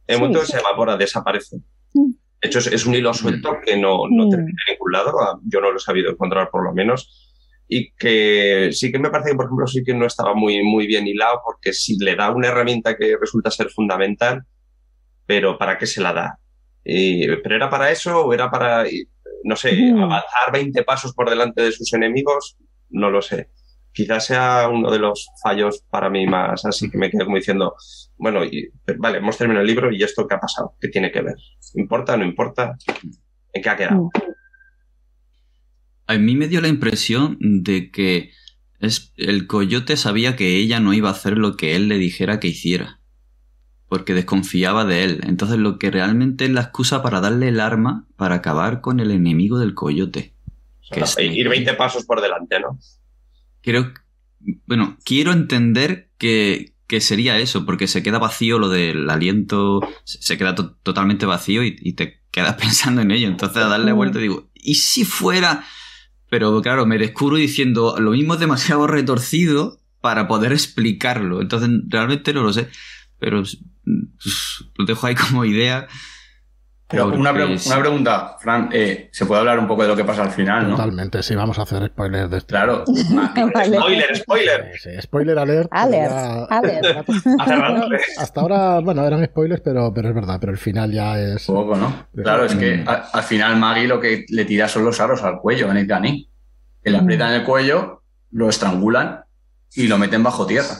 [0.06, 1.56] en un momento se evapora, desaparece.
[1.94, 2.12] Mm.
[2.40, 4.30] De hecho, es, un hilo suelto que no, no mm.
[4.30, 5.12] termina en ningún lado,
[5.44, 7.22] yo no lo he sabido encontrar por lo menos,
[7.68, 10.86] y que sí que me parece que, por ejemplo, sí que no estaba muy, muy
[10.86, 14.42] bien hilado, porque si le da una herramienta que resulta ser fundamental,
[15.24, 16.38] pero ¿para qué se la da?
[16.84, 18.84] ¿Pero era para eso o era para,
[19.42, 19.98] no sé, mm.
[19.98, 22.56] avanzar 20 pasos por delante de sus enemigos?
[22.90, 23.48] No lo sé
[23.96, 27.74] quizás sea uno de los fallos para mí más, así que me quedo como diciendo,
[28.18, 28.68] bueno, y,
[28.98, 31.36] vale, hemos terminado el libro y esto qué ha pasado, qué tiene que ver,
[31.74, 32.76] ¿importa, no importa?
[33.54, 34.10] ¿En qué ha quedado?
[36.06, 38.32] A mí me dio la impresión de que
[38.80, 42.38] es, el coyote sabía que ella no iba a hacer lo que él le dijera
[42.38, 43.00] que hiciera,
[43.88, 45.20] porque desconfiaba de él.
[45.26, 49.10] Entonces lo que realmente es la excusa para darle el arma para acabar con el
[49.10, 50.34] enemigo del coyote.
[50.90, 52.78] que es ir 20 pasos por delante, ¿no?
[53.66, 53.92] Creo,
[54.66, 60.54] bueno, quiero entender que, sería eso, porque se queda vacío lo del aliento, se queda
[60.54, 63.26] totalmente vacío y, te quedas pensando en ello.
[63.26, 65.64] Entonces a darle vuelta digo, ¿y si fuera?
[66.30, 71.42] Pero claro, me descubro diciendo, lo mismo es demasiado retorcido para poder explicarlo.
[71.42, 72.68] Entonces, realmente no lo sé.
[73.18, 73.58] Pero pues,
[74.76, 75.88] lo dejo ahí como idea.
[76.88, 80.30] Pero una, pregunta, Fran, eh, ¿se puede hablar un poco de lo que pasa al
[80.30, 80.76] final, no?
[80.76, 82.46] Totalmente, sí, vamos a hacer spoilers de esto.
[82.46, 82.84] Claro.
[83.66, 84.72] spoiler, spoiler.
[84.78, 85.68] Sí, spoiler alert.
[85.72, 86.12] Alert,
[86.48, 87.08] alert.
[88.18, 91.46] Hasta ahora, bueno, eran spoilers, pero, pero es verdad, pero el final ya es...
[91.46, 92.06] Poco, ¿no?
[92.14, 95.68] Claro, es que al, final Maggie lo que le tira son los aros al cuello
[95.68, 96.30] en el Gani.
[96.84, 99.24] Que le aprietan el cuello, lo estrangulan
[99.74, 100.76] y lo meten bajo tierra.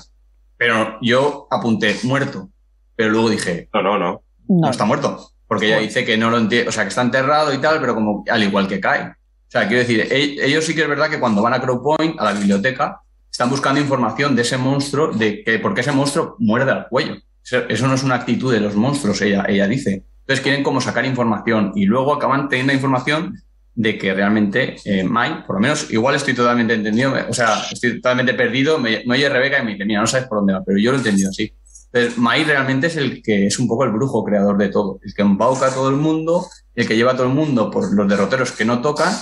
[0.56, 2.48] Pero yo apunté muerto,
[2.94, 3.68] pero luego dije...
[3.74, 4.22] No, no, no.
[4.48, 5.32] No, está muerto.
[5.48, 7.94] Porque ella dice que no lo entiende, o sea, que está enterrado y tal, pero
[7.94, 9.02] como al igual que cae.
[9.02, 12.18] O sea, quiero decir, e-, ellos sí que es verdad que cuando van a Crowpoint,
[12.18, 16.36] a la biblioteca, están buscando información de ese monstruo, de que por qué ese monstruo
[16.38, 17.16] muerde al cuello.
[17.42, 20.02] Eso no es una actitud de los monstruos, ella, ella dice.
[20.20, 23.40] Entonces quieren como sacar información y luego acaban teniendo información
[23.76, 28.00] de que realmente eh, Mai, por lo menos, igual estoy totalmente entendido, o sea, estoy
[28.00, 30.64] totalmente perdido, me, me oye Rebeca y me dice, mira, no sabes por dónde va,
[30.64, 31.52] pero yo lo he entendido así.
[31.92, 35.14] Entonces, Mai realmente es el que es un poco el brujo creador de todo, el
[35.14, 38.08] que embauca a todo el mundo, el que lleva a todo el mundo por los
[38.08, 39.14] derroteros que no tocan,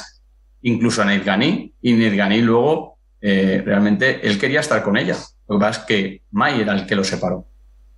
[0.62, 5.16] incluso a Nidgani, y Nidgani luego eh, realmente él quería estar con ella.
[5.48, 7.46] Lo que pasa es que Mai era el que lo separó.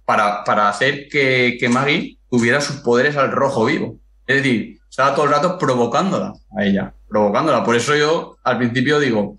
[0.05, 3.99] Para, para hacer que, que Maggie tuviera sus poderes al rojo vivo.
[4.27, 7.65] Es decir, estaba todo el rato provocándola a ella, provocándola.
[7.65, 9.37] Por eso yo al principio digo,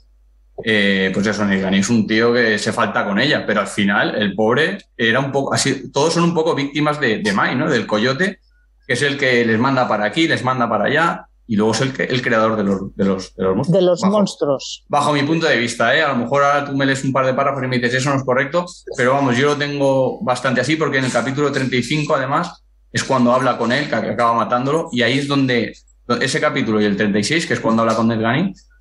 [0.63, 4.15] eh, pues eso, Nilgani es un tío que se falta con ella, pero al final
[4.15, 7.69] el pobre era un poco, así, todos son un poco víctimas de, de Mai, ¿no?
[7.69, 8.39] Del coyote,
[8.87, 11.81] que es el que les manda para aquí, les manda para allá, y luego es
[11.81, 13.79] el, que, el creador de los, de los, de los monstruos.
[13.79, 14.85] De los bajo, monstruos.
[14.89, 16.01] Bajo mi punto de vista, ¿eh?
[16.01, 18.09] A lo mejor ahora tú me lees un par de párrafos y me dices eso
[18.09, 18.65] no es correcto,
[18.97, 23.33] pero vamos, yo lo tengo bastante así porque en el capítulo 35, además, es cuando
[23.33, 25.73] habla con él, que acaba matándolo, y ahí es donde
[26.19, 28.21] ese capítulo y el 36, que es cuando habla con Ned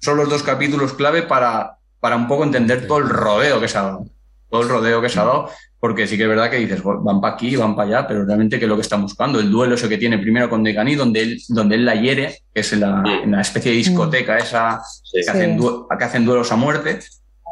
[0.01, 3.79] son los dos capítulos clave para, para un poco entender todo el rodeo que se
[3.79, 4.07] ha dado.
[4.49, 7.21] Todo el rodeo que se ha dado, porque sí que es verdad que dices, van
[7.21, 9.41] para aquí, van para allá, pero realmente qué es lo que están buscando.
[9.41, 12.61] El duelo ese que tiene primero con Degani, donde él, donde él la hiere, que
[12.61, 15.21] es en la, en la especie de discoteca esa sí.
[15.25, 17.01] que, hacen que, hacen duelos a muerte,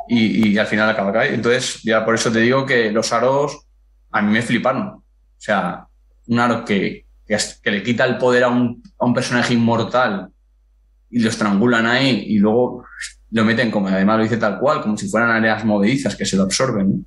[0.08, 1.34] y, y al final acaba caer.
[1.34, 3.66] Entonces, ya por eso te digo que los aros
[4.12, 4.88] a mí me fliparon.
[4.88, 5.02] O
[5.38, 5.86] sea,
[6.26, 10.30] un aro que, que, que le quita el poder a un, a un personaje inmortal
[11.14, 12.84] y lo estrangulan ahí y luego
[13.30, 16.36] lo meten como, además lo dice tal cual, como si fueran áreas movedizas que se
[16.36, 17.06] lo absorben.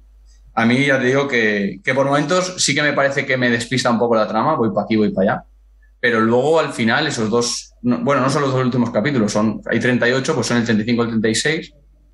[0.54, 3.50] A mí ya te digo que, que, por momentos sí que me parece que me
[3.50, 5.44] despista un poco la trama, voy para aquí, voy para allá,
[6.00, 9.62] pero luego al final esos dos, no, bueno, no son los dos últimos capítulos, son,
[9.70, 11.74] hay 38, pues son el 35 y el 36,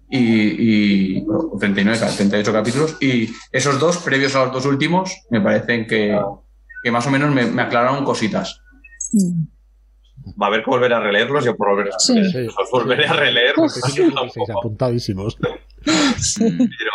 [0.09, 1.25] y, y
[1.59, 6.19] 39, 38 capítulos, y esos dos, previos a los dos últimos, me parecen que,
[6.83, 8.59] que más o menos me, me aclararon cositas.
[9.11, 9.52] Mm.
[10.41, 12.13] Va a haber que volver a releerlos, yo por volver a, Sí.
[12.71, 13.69] volveré a.
[13.69, 14.03] Sí, sí,
[14.57, 15.37] apuntadísimos.
[16.39, 16.91] Pero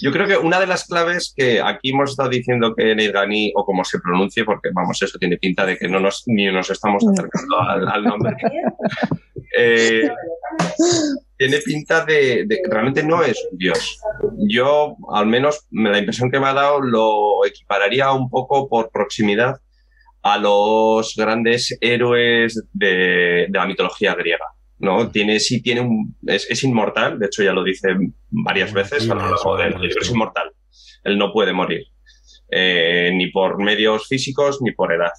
[0.00, 3.64] yo creo que una de las claves que aquí hemos estado diciendo que Neilgani, o
[3.66, 7.04] como se pronuncie, porque vamos, eso tiene pinta de que no nos, ni nos estamos
[7.06, 8.34] acercando al, al nombre.
[9.58, 10.08] Eh,
[11.36, 13.98] tiene pinta de, de, que realmente no es un dios.
[14.48, 19.56] Yo, al menos, la impresión que me ha dado lo equipararía un poco por proximidad
[20.22, 24.44] a los grandes héroes de, de la mitología griega.
[24.80, 25.10] ¿no?
[25.10, 27.88] Tiene, sí tiene un, es, es, inmortal, de hecho ya lo dice
[28.30, 30.50] varias veces a lo largo del libro, es inmortal.
[31.04, 31.84] Él no puede morir,
[32.50, 35.12] eh, ni por medios físicos ni por edad.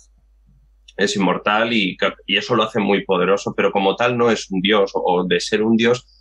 [0.97, 1.95] Es inmortal y,
[2.26, 5.39] y, eso lo hace muy poderoso, pero como tal no es un dios, o de
[5.39, 6.21] ser un dios,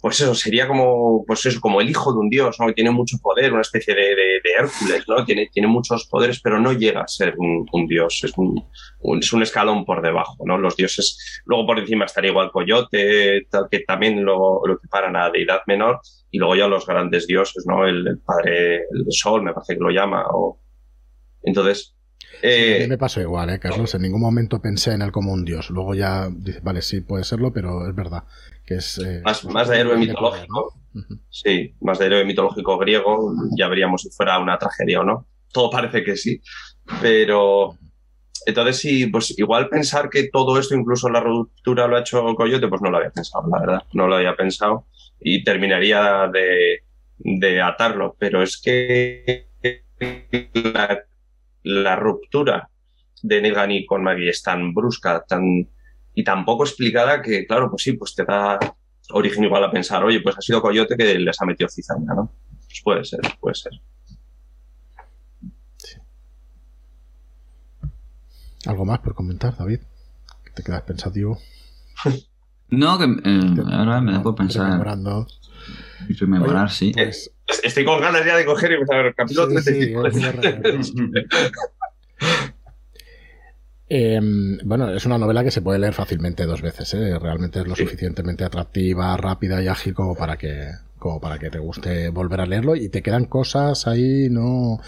[0.00, 2.66] pues eso, sería como, pues eso, como el hijo de un dios, ¿no?
[2.68, 5.24] Que tiene mucho poder, una especie de, de, de, Hércules, ¿no?
[5.24, 8.64] Tiene, tiene muchos poderes, pero no llega a ser un, un dios, es un,
[9.00, 10.56] un, es un escalón por debajo, ¿no?
[10.56, 15.30] Los dioses, luego por encima estaría igual Coyote, tal, que también lo, lo equiparan a
[15.30, 17.86] deidad menor, y luego ya los grandes dioses, ¿no?
[17.86, 20.60] El, el padre, el sol, me parece que lo llama, o...
[21.42, 21.94] Entonces,
[22.42, 23.94] eh, sí, a mí me pasó igual, ¿eh, Carlos?
[23.94, 25.68] En ningún momento pensé en él como un dios.
[25.70, 28.24] Luego ya dice, vale, sí, puede serlo, pero es verdad
[28.70, 28.98] que es...
[28.98, 30.74] Eh, más, más, de héroe mitológico.
[31.28, 33.34] Sí, más de héroe mitológico griego.
[33.58, 35.26] Ya veríamos si fuera una tragedia o no.
[35.52, 36.40] Todo parece que sí.
[37.02, 37.76] Pero...
[38.46, 42.68] Entonces, sí, pues igual pensar que todo esto, incluso la ruptura, lo ha hecho Coyote,
[42.68, 43.82] pues no lo había pensado, la verdad.
[43.92, 44.86] No lo había pensado.
[45.18, 46.84] Y terminaría de,
[47.18, 48.14] de atarlo.
[48.18, 49.48] Pero es que
[50.54, 51.04] la
[51.62, 52.70] la ruptura
[53.22, 55.68] de Negani con Maggie es tan brusca, tan
[56.14, 58.58] y tan poco explicada que, claro, pues sí, pues te da
[59.12, 62.32] origen igual a pensar, oye, pues ha sido Coyote que les ha metido cizaña, ¿no?
[62.66, 63.72] Pues puede ser, puede ser.
[65.76, 65.96] Sí.
[68.66, 69.80] ¿Algo más por comentar, David?
[70.54, 71.38] ¿Te quedas pensativo?
[72.72, 74.66] No, que eh, ahora me da por pensar.
[74.66, 75.26] Rememorando.
[76.08, 76.92] Rememorar, sí.
[76.94, 77.32] Pues,
[77.64, 80.06] Estoy con ganas ya de coger y empezar a ver el capítulo Sí, sí, 35.
[80.06, 81.10] es muy
[83.92, 84.20] Eh,
[84.64, 86.94] bueno, es una novela que se puede leer fácilmente dos veces.
[86.94, 87.18] ¿eh?
[87.18, 87.82] Realmente es lo Sí.
[87.82, 90.68] suficientemente atractiva, rápida y ágil como para que
[91.00, 94.80] como para que te guste volver a leerlo y te quedan cosas ahí no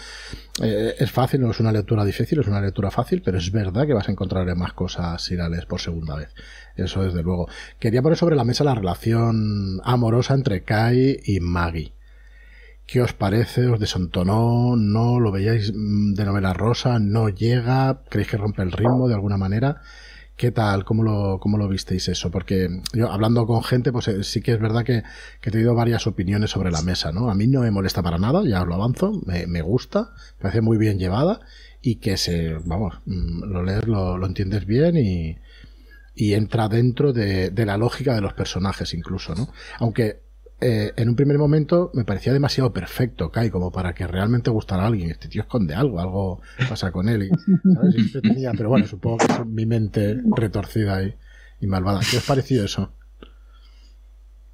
[0.61, 3.87] eh, es fácil no es una lectura difícil es una lectura fácil pero es verdad
[3.87, 6.29] que vas a encontrar más cosas si la lees por segunda vez
[6.75, 7.47] eso desde luego
[7.79, 11.93] quería poner sobre la mesa la relación amorosa entre Kai y Maggie
[12.85, 13.67] ¿Qué os parece?
[13.67, 14.75] ¿Os desentonó?
[14.75, 16.99] ¿No lo veíais mm, de novela rosa?
[16.99, 18.01] ¿No llega?
[18.09, 19.81] ¿Creéis que rompe el ritmo de alguna manera?
[20.35, 20.83] ¿Qué tal?
[20.83, 22.29] ¿Cómo lo, cómo lo visteis eso?
[22.31, 25.03] Porque yo hablando con gente, pues eh, sí que es verdad que,
[25.39, 27.29] que he tenido varias opiniones sobre la mesa, ¿no?
[27.29, 30.61] A mí no me molesta para nada, ya os lo avanzo, me, me gusta, parece
[30.61, 31.39] muy bien llevada
[31.81, 35.37] y que se, vamos, mm, lo lees, lo, lo entiendes bien y,
[36.15, 39.49] y entra dentro de, de la lógica de los personajes incluso, ¿no?
[39.77, 40.23] Aunque
[40.65, 44.83] eh, en un primer momento me parecía demasiado perfecto, Kai, como para que realmente gustara
[44.83, 45.11] a alguien.
[45.11, 47.29] Este tío esconde algo, algo pasa con él.
[48.57, 51.99] Pero bueno, supongo que es mi mente retorcida y, malvada.
[52.09, 52.93] ¿Qué os pareció eso?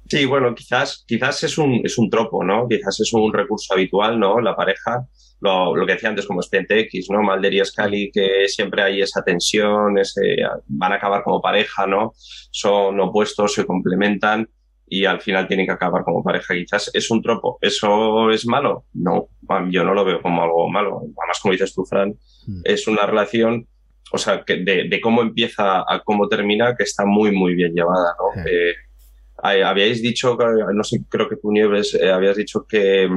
[0.08, 2.66] Sí, bueno, quizás, quizás es un, es un tropo, ¿no?
[2.68, 4.40] Quizás es un recurso habitual, ¿no?
[4.40, 5.06] La pareja,
[5.40, 7.22] lo, que decía antes como Expediente X, ¿no?
[7.22, 12.14] Mulder y Scully, que siempre hay esa tensión, ese, van a acabar como pareja, ¿no?
[12.16, 14.48] Son opuestos, se complementan
[14.92, 16.52] y al final tienen que acabar como pareja.
[16.52, 17.58] Quizás es un tropo.
[17.62, 18.86] ¿Eso es malo?
[18.92, 19.28] No,
[19.70, 20.96] yo no lo veo como algo malo.
[21.16, 22.12] Además, como dices tú, Fran,
[22.46, 22.62] Mm.
[22.64, 23.66] es una relación,
[24.12, 27.72] o sea, que de, de cómo empieza a cómo termina, que está muy, muy bien
[27.72, 28.42] llevada, ¿no?
[28.42, 28.50] Sí.
[28.50, 30.36] Eh, habíais dicho,
[30.74, 33.08] no sé, creo que tú, Nieves, eh, habías dicho que,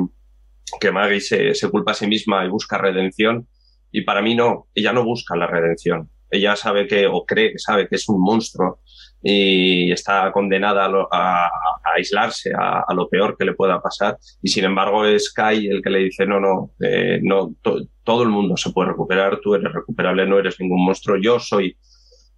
[0.79, 3.47] que Maggie se, se culpa a sí misma y busca redención.
[3.91, 6.09] Y para mí no, ella no busca la redención.
[6.29, 8.79] Ella sabe que, o cree que sabe que es un monstruo
[9.23, 11.51] y está condenada a, lo- a- a
[11.95, 14.17] aislarse, a, a lo peor que le pueda pasar.
[14.41, 18.23] Y sin embargo es Kai el que le dice, no, no, eh, no to- todo
[18.23, 21.77] el mundo se puede recuperar, tú eres recuperable, no eres ningún monstruo, yo soy,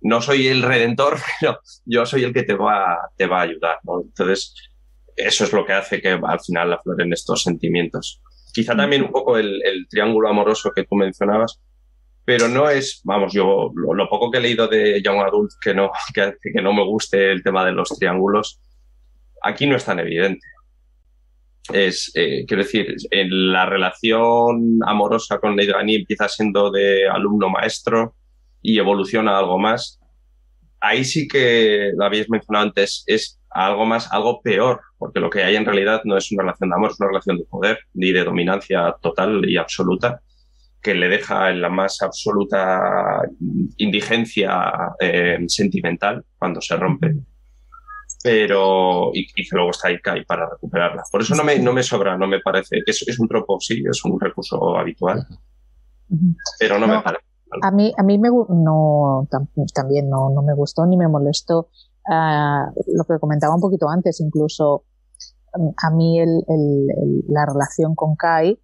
[0.01, 3.79] no soy el redentor, pero yo soy el que te va, te va a ayudar.
[3.83, 4.01] ¿no?
[4.01, 4.53] Entonces,
[5.15, 8.21] eso es lo que hace que al final afloren estos sentimientos.
[8.53, 11.59] Quizá también un poco el, el triángulo amoroso que tú mencionabas,
[12.25, 15.75] pero no es, vamos, yo lo, lo poco que he leído de Young Adult que
[15.75, 18.59] no, que que no me guste el tema de los triángulos,
[19.43, 20.45] aquí no es tan evidente.
[21.71, 28.15] Es, eh, quiero decir, en la relación amorosa con Leidrani empieza siendo de alumno-maestro
[28.61, 29.99] y evoluciona a algo más.
[30.79, 35.43] Ahí sí que lo habéis mencionado antes, es algo más, algo peor, porque lo que
[35.43, 38.11] hay en realidad no es una relación de amor, es una relación de poder ni
[38.11, 40.21] de dominancia total y absoluta
[40.85, 43.21] que le deja en la más absoluta
[43.77, 47.15] indigencia eh, sentimental cuando se rompe.
[48.23, 51.01] Pero, y, y que luego está ahí Kai para recuperarla.
[51.11, 52.81] Por eso no me, no me sobra, no me parece.
[52.85, 55.25] Es, es un tropo, sí, es un recurso habitual,
[56.59, 57.23] pero no, me parece.
[57.63, 61.69] A mí, a mí me, no, tam- también no, no me gustó ni me molestó.
[62.07, 64.85] Ah, lo que comentaba un poquito antes, incluso
[65.55, 68.59] mm, a mí el, el- el- la relación con Kai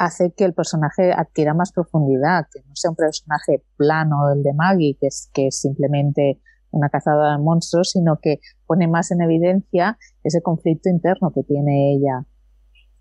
[0.00, 4.54] hace que el personaje adquiera más profundidad, que no sea un personaje plano el de
[4.54, 6.40] Maggie, que es, que es simplemente
[6.70, 11.92] una cazadora de monstruos, sino que pone más en evidencia ese conflicto interno que tiene
[11.92, 12.24] ella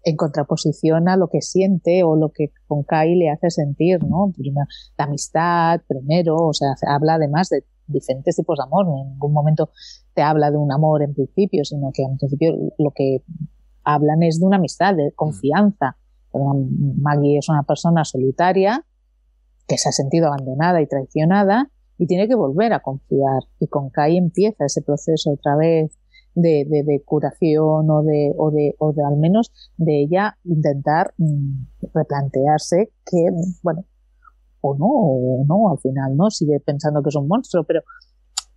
[0.03, 4.33] en contraposición a lo que siente o lo que con Kai le hace sentir, ¿no?
[4.35, 9.11] Primero, la amistad, primero, o sea, se habla además de diferentes tipos de amor, en
[9.11, 9.69] ningún momento
[10.13, 13.23] te habla de un amor en principio, sino que en principio lo que
[13.85, 15.95] hablan es de una amistad, de confianza.
[16.33, 18.85] Maggie es una persona solitaria
[19.67, 23.43] que se ha sentido abandonada y traicionada y tiene que volver a confiar.
[23.59, 25.97] Y con Kai empieza ese proceso otra vez
[26.33, 31.13] de, de, de curación o de, o, de, o de al menos de ella intentar
[31.17, 33.29] mm, replantearse que,
[33.63, 33.85] bueno,
[34.61, 37.81] o no, o no, al final no, sigue pensando que es un monstruo, pero,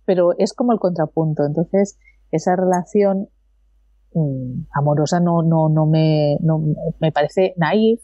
[0.05, 1.45] pero es como el contrapunto.
[1.45, 1.97] Entonces,
[2.31, 3.29] esa relación
[4.13, 6.61] mm, amorosa no, no, no, me, no
[6.99, 8.01] me parece naif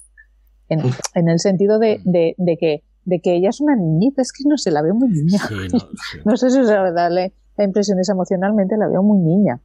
[0.70, 0.80] en,
[1.16, 4.44] en el sentido de, de, de, que, de que ella es una niñita, es que
[4.48, 5.40] no se la veo muy niña.
[5.48, 5.80] Sí, no,
[6.12, 6.18] sí.
[6.26, 9.62] No sé si es darle la impresión es emocionalmente, la veo muy niña.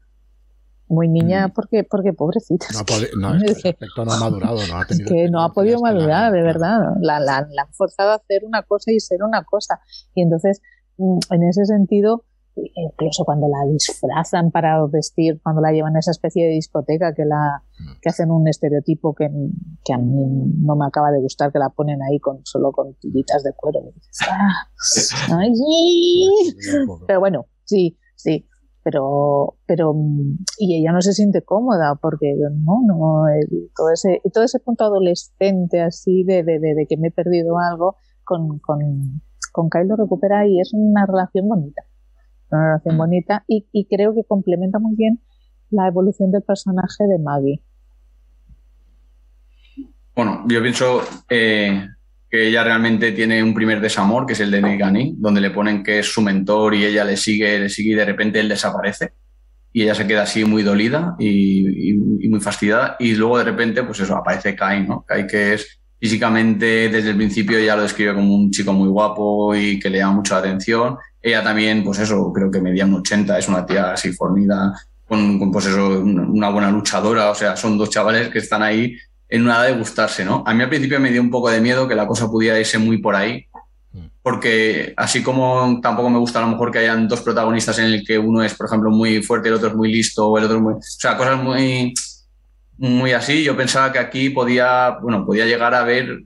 [0.89, 1.53] Muy niña Mm.
[1.55, 2.67] porque, porque pobrecita.
[2.75, 5.53] No, que- no, es que- aspecto no ha madurado, no ha tenido que no ha
[5.53, 6.79] podido la- madurar, de verdad.
[7.01, 9.81] La, la, la han forzado a hacer una cosa y ser una cosa.
[10.15, 10.61] Y entonces,
[10.99, 12.25] mm, en ese sentido,
[12.57, 17.25] incluso cuando la disfrazan para vestir, cuando la llevan a esa especie de discoteca que
[17.25, 17.63] la
[18.01, 19.29] que hacen un estereotipo que,
[19.85, 20.25] que a mí
[20.59, 23.81] no me acaba de gustar, que la ponen ahí con solo con tiritas de cuero.
[24.31, 24.69] "Ah,
[25.39, 26.55] ay, sí".
[26.61, 27.05] Sí, un poco.
[27.07, 28.47] Pero bueno, sí, sí,
[28.85, 29.95] pero, pero,
[30.59, 33.25] y ella no se siente cómoda porque no, no,
[33.75, 37.97] todo ese, todo ese punto adolescente así de, de, de, que me he perdido algo
[38.25, 41.83] con, con, con Kyle lo recupera y es una relación bonita,
[42.55, 42.99] una relación mm.
[42.99, 45.21] bonita y, y creo que complementa muy bien
[45.71, 47.63] la evolución del personaje de Maggie.
[50.15, 51.89] Bueno, yo pienso eh,
[52.31, 55.83] que ella realmente tiene un primer desamor, que es el de Negani, donde le ponen
[55.83, 59.13] que es su mentor y ella le sigue, le sigue y de repente él desaparece.
[59.73, 61.95] Y ella se queda así muy dolida y,
[62.29, 62.95] muy fastidiada.
[63.01, 65.05] Y luego de repente, pues eso, aparece Kai, ¿no?
[65.05, 69.55] Kai que es físicamente desde el principio ya lo describe como un chico muy guapo
[69.55, 70.97] y que le llama mucho la atención.
[71.25, 75.39] Ella también, pues eso, creo que medía un 80, es una tía así fornida, con,
[75.39, 77.31] con pues eso, una buena luchadora.
[77.31, 78.95] O sea, son dos chavales que están ahí
[79.27, 80.45] en una edad de gustarse, ¿no?
[80.47, 82.77] A mí al principio me dio un poco de miedo que la cosa pudiera irse
[82.77, 83.47] muy por ahí,
[83.93, 84.07] mm.
[84.23, 88.05] porque así como tampoco me gusta a lo mejor que hayan dos protagonistas en el
[88.05, 90.45] que uno es, por ejemplo, muy fuerte y el otro es muy listo, o el
[90.45, 90.75] otro es muy...
[90.75, 91.95] O sea, cosas muy,
[92.77, 96.23] muy así, yo pensaba que aquí podía, bueno, podía llegar a ver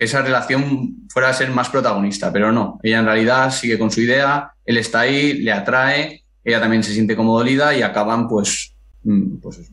[0.00, 4.00] esa relación fuera a ser más protagonista, pero no, ella en realidad sigue con su
[4.00, 8.74] idea, él está ahí, le atrae, ella también se siente como dolida y acaban pues,
[9.04, 9.72] mm, pues eso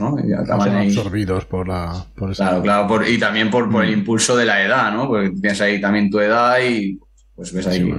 [0.00, 0.16] ¿no?
[0.18, 2.04] Y absorbidos por la.
[2.34, 3.98] Claro, claro, y también por, el mm.
[3.98, 5.06] impulso de la edad, ¿no?
[5.06, 6.98] Porque tienes ahí también tu edad y
[7.34, 7.94] pues ves ahí.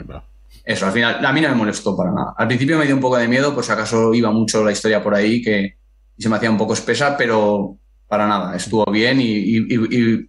[0.63, 2.33] Eso, al final, a mí no me molestó para nada.
[2.37, 5.01] Al principio me dio un poco de miedo, por si acaso iba mucho la historia
[5.01, 5.77] por ahí, que
[6.17, 9.59] se me hacía un poco espesa, pero para nada, estuvo bien y,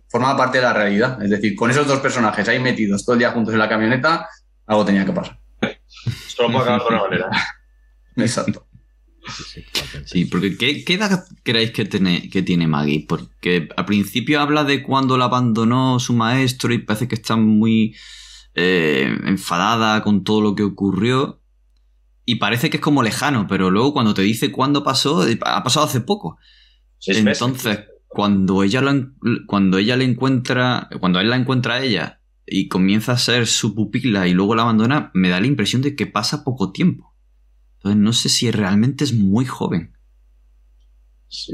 [0.08, 1.22] formaba parte de la realidad.
[1.22, 4.28] Es decir, con esos dos personajes ahí metidos todo el día juntos en la camioneta,
[4.66, 5.38] algo tenía que pasar.
[6.28, 7.30] Solo puede acabar de una manera.
[8.16, 8.66] Exacto.
[10.04, 13.06] Sí, porque ¿qué, edad creéis que tiene, que tiene Maggie?
[13.08, 17.96] Porque al principio habla de cuando la abandonó su maestro y parece que está muy
[18.54, 21.40] eh, enfadada con todo lo que ocurrió.
[22.24, 25.62] Y parece que es como lejano, pero luego cuando te dice cuándo pasó, eh, ha
[25.62, 26.38] pasado hace poco.
[27.06, 28.82] Entonces, cuando ella,
[29.46, 33.74] cuando ella le encuentra, cuando él la encuentra a ella y comienza a ser su
[33.74, 37.16] pupila y luego la abandona, me da la impresión de que pasa poco tiempo
[37.94, 39.92] no sé si realmente es muy joven.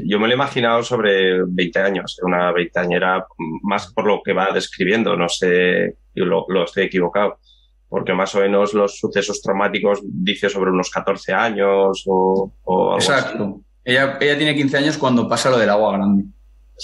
[0.05, 3.25] yo me lo he imaginado sobre 20 años, una veinteañera,
[3.63, 7.39] más por lo que va describiendo, no sé, lo, lo estoy equivocado,
[7.89, 13.61] porque más o menos los sucesos traumáticos dice sobre unos 14 años o, algo Exacto.
[13.83, 16.25] Ella, ella tiene 15 años cuando pasa lo del agua grande.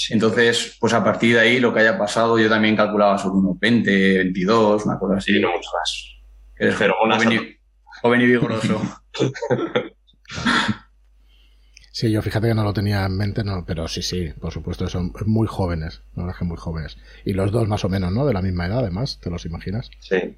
[0.10, 3.60] Entonces, pues a partir de ahí, lo que haya pasado, yo también calculaba sobre unos
[3.60, 5.34] 20, 22, una cosa así.
[5.34, 6.16] Sí, no mucho más.
[6.56, 7.58] Es joven, y,
[8.02, 8.82] joven y vigoroso.
[11.92, 14.88] Sí, yo fíjate que no lo tenía en mente, no, pero sí, sí, por supuesto,
[14.88, 16.98] son muy jóvenes, no que muy jóvenes.
[17.26, 18.26] Y los dos más o menos, ¿no?
[18.26, 19.92] De la misma edad, además, ¿te los imaginas?
[20.00, 20.38] Sí.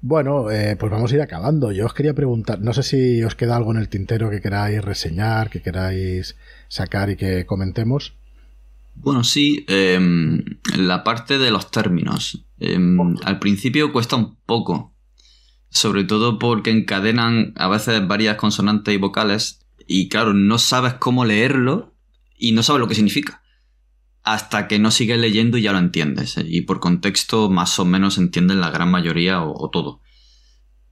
[0.00, 1.72] Bueno, eh, pues vamos a ir acabando.
[1.72, 4.84] Yo os quería preguntar, no sé si os queda algo en el tintero que queráis
[4.84, 6.36] reseñar, que queráis
[6.68, 8.14] sacar y que comentemos.
[8.94, 10.42] Bueno, sí, em,
[10.76, 12.44] la parte de los términos.
[12.58, 14.94] Em, al principio cuesta un poco,
[15.68, 21.24] sobre todo porque encadenan a veces varias consonantes y vocales y claro, no sabes cómo
[21.24, 21.94] leerlo
[22.38, 23.42] y no sabes lo que significa.
[24.26, 26.36] Hasta que no sigues leyendo y ya lo entiendes.
[26.36, 26.44] ¿eh?
[26.46, 30.02] Y por contexto más o menos entienden la gran mayoría o todo.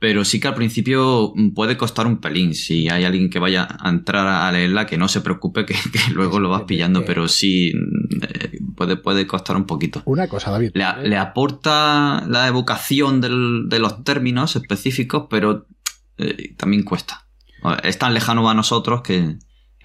[0.04, 2.54] Pero sí que al principio puede costar un pelín.
[2.54, 5.74] Si hay alguien que vaya a entrar a leerla, que no se preocupe, que,
[6.12, 7.72] luego lo vas pillando, pero sí
[8.20, 10.02] eh, puede, puede costar un poquito.
[10.04, 10.72] Una cosa, David.
[10.74, 15.68] Le, aporta la evocación de los términos específicos, pero
[16.18, 17.26] eh, también cuesta.
[17.82, 19.38] Es tan lejano a nosotros que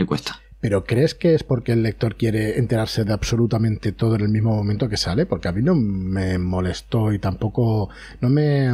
[0.06, 0.42] cuesta.
[0.62, 4.54] ¿Pero crees que es porque el lector quiere enterarse de absolutamente todo en el mismo
[4.54, 5.26] momento que sale?
[5.26, 7.90] Porque a mí no me molestó y tampoco
[8.20, 8.68] no me,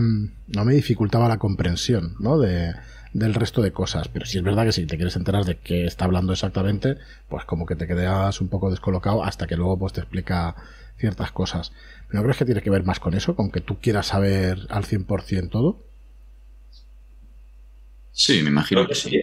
[0.47, 2.39] no me dificultaba la comprensión ¿no?
[2.39, 2.73] de,
[3.13, 4.07] del resto de cosas.
[4.07, 6.97] Pero si es verdad que si te quieres enterar de qué está hablando exactamente,
[7.29, 10.55] pues como que te quedas un poco descolocado hasta que luego pues te explica
[10.97, 11.71] ciertas cosas.
[12.07, 13.36] ¿Pero no crees que tiene que ver más con eso?
[13.36, 15.83] ¿Con que tú quieras saber al 100% todo?
[18.11, 19.21] Sí, me imagino que sí.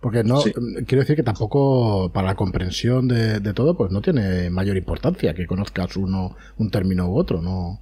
[0.00, 0.42] Porque no,
[0.86, 5.46] quiero decir que tampoco para la comprensión de, todo, pues no tiene mayor importancia que
[5.46, 7.80] conozcas uno, un término u otro, ¿no?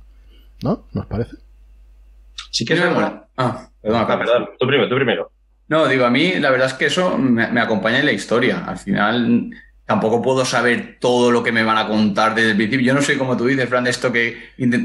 [0.63, 0.87] ¿No?
[0.93, 1.37] ¿Nos parece?
[2.51, 4.49] Sí que es Ah, perdón, ah, perdón.
[4.59, 5.31] Tú primero, tú primero.
[5.69, 8.65] No, digo, a mí la verdad es que eso me, acompaña en la historia.
[8.67, 9.51] Al final
[9.87, 12.87] tampoco puedo saber todo lo que me van a contar desde el principio.
[12.87, 14.37] Yo no sé cómo tú dices, Fran, esto que,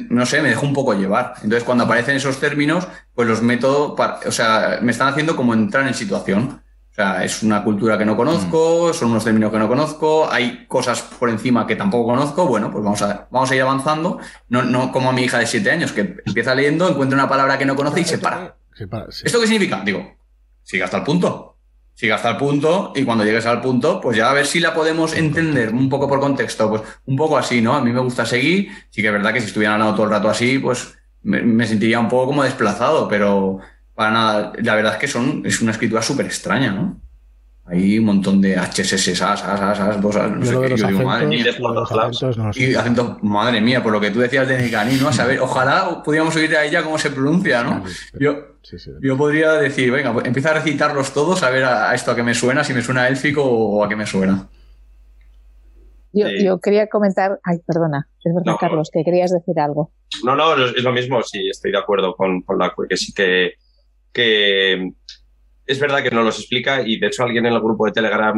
[0.09, 1.33] no sé, me dejo un poco llevar.
[1.37, 5.87] Entonces, cuando aparecen esos términos, pues los meto, o sea, me están haciendo como entrar
[5.87, 6.62] en situación.
[6.93, 8.93] O sea, es una cultura que no conozco, mm.
[8.93, 12.45] son unos términos que no conozco, hay cosas por encima que tampoco conozco.
[12.45, 14.19] Bueno, pues vamos a, vamos a ir avanzando.
[14.49, 17.57] No, no como a mi hija de siete años, que empieza leyendo, encuentra una palabra
[17.57, 18.57] que no conoce y se para.
[19.23, 19.81] ¿Esto qué significa?
[19.83, 20.17] Digo,
[20.61, 21.57] sigue hasta el punto.
[21.95, 24.75] Sigue hasta el punto y cuando llegues al punto, pues ya a ver si la
[24.75, 26.69] podemos entender un poco por contexto.
[26.69, 27.73] Pues un poco así, ¿no?
[27.73, 28.69] A mí me gusta seguir.
[28.91, 31.99] Sí que es verdad que si estuviera hablando todo el rato así, pues me, sentiría
[31.99, 33.59] un poco como desplazado, pero
[33.95, 34.53] para nada.
[34.61, 37.01] La verdad es que son, es una escritura súper extraña, ¿no?
[37.65, 40.75] Hay un montón de HSS, as, as, as, as, no sé qué.
[40.75, 41.45] Yo digo, madre mía.
[42.55, 45.07] Y acentos, madre mía, por lo que tú decías de Nicani, ¿no?
[45.07, 47.83] A saber, ojalá pudiéramos oír a ella cómo se pronuncia, ¿no?
[48.19, 48.57] Yo,
[49.01, 52.23] yo podría decir, venga, pues empieza a recitarlos todos, a ver a, esto a qué
[52.23, 54.49] me suena, si me suena élfico o a qué me suena.
[56.11, 59.91] Yo, yo, quería comentar, ay, perdona, es verdad, Carlos, que querías decir algo.
[60.23, 63.53] No, no, es lo mismo, sí, estoy de acuerdo con, con la que sí que,
[64.13, 64.93] que
[65.65, 68.35] es verdad que no los explica y de hecho alguien en el grupo de Telegram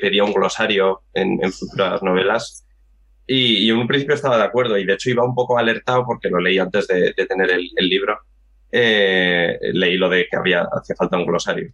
[0.00, 2.66] pedía un glosario en, futuras novelas
[3.26, 6.28] y, en un principio estaba de acuerdo y de hecho iba un poco alertado porque
[6.28, 8.18] lo leí antes de, tener el, libro.
[8.70, 11.72] Eh, leí lo de que había, hacía falta un glosario.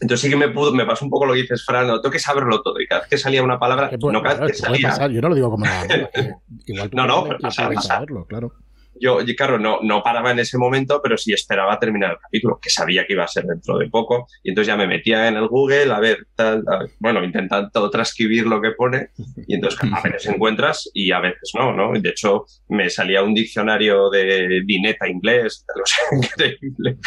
[0.00, 2.18] Entonces sí que me, pudo, me pasó un poco lo que dices, Fran, tengo que
[2.18, 5.08] saberlo todo y cada vez que salía una palabra, no cada vez que salía...
[5.08, 5.86] yo no lo digo como nada,
[6.66, 8.54] igual no, no, pero pasa, saberlo, claro
[9.00, 12.70] yo, claro, no, no paraba en ese momento, pero sí esperaba terminar el capítulo, que
[12.70, 14.26] sabía que iba a ser dentro de poco.
[14.42, 16.62] Y entonces ya me metía en el Google a ver, tal,
[16.98, 19.08] bueno, intentando transcribir lo que pone.
[19.46, 21.92] Y entonces a veces encuentras y a veces no, ¿no?
[21.98, 26.98] De hecho, me salía un diccionario de vineta inglés, lo sé, increíble,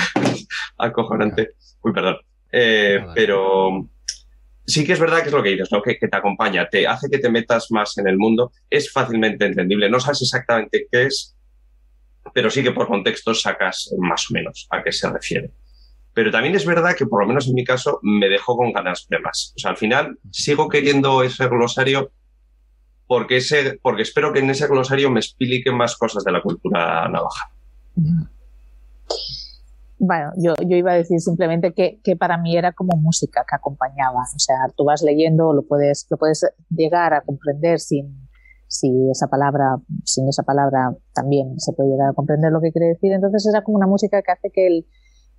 [0.78, 1.52] acojonante.
[1.82, 2.18] Uy, perdón.
[2.52, 3.90] Eh, pero
[4.66, 5.82] sí que es verdad que es lo que dices, ¿no?
[5.82, 9.46] Que, que, te acompaña, te hace que te metas más en el mundo, es fácilmente
[9.46, 11.36] entendible, no sabes exactamente qué es,
[12.34, 15.52] pero sí que por contexto sacas más o menos a qué se refiere.
[16.14, 19.08] Pero también es verdad que, por lo menos en mi caso, me dejó con ganas
[19.10, 19.54] de más.
[19.56, 22.12] O sea, al final sigo queriendo ese glosario
[23.08, 27.08] porque, ese, porque espero que en ese glosario me expliquen más cosas de la cultura
[27.10, 27.52] navaja.
[29.98, 33.56] Bueno, yo, yo iba a decir simplemente que, que, para mí era como música que
[33.56, 34.22] acompañaba.
[34.22, 38.28] O sea, tú vas leyendo, lo puedes, lo puedes llegar a comprender sin,
[38.74, 42.88] si esa palabra, sin esa palabra también se puede llegar a comprender lo que quiere
[42.88, 43.12] decir.
[43.12, 44.88] Entonces era como una música que hace que el,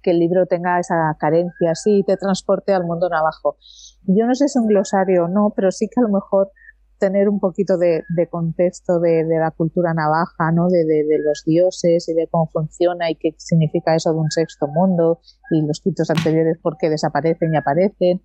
[0.03, 3.57] que el libro tenga esa carencia así y te transporte al mundo navajo.
[4.05, 6.53] Yo no sé si es un glosario o no, pero sí que a lo mejor
[7.01, 10.68] tener un poquito de, contexto de, la cultura navaja, ¿no?
[10.68, 14.68] De, de, los dioses y de cómo funciona y qué significa eso de un sexto
[14.68, 15.18] mundo
[15.51, 18.22] y los quintos anteriores por qué desaparecen y aparecen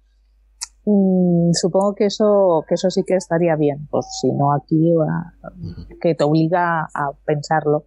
[0.91, 4.91] Mm, supongo que eso, que eso sí que estaría bien, pues si no aquí,
[6.01, 7.85] que te obliga a pensarlo.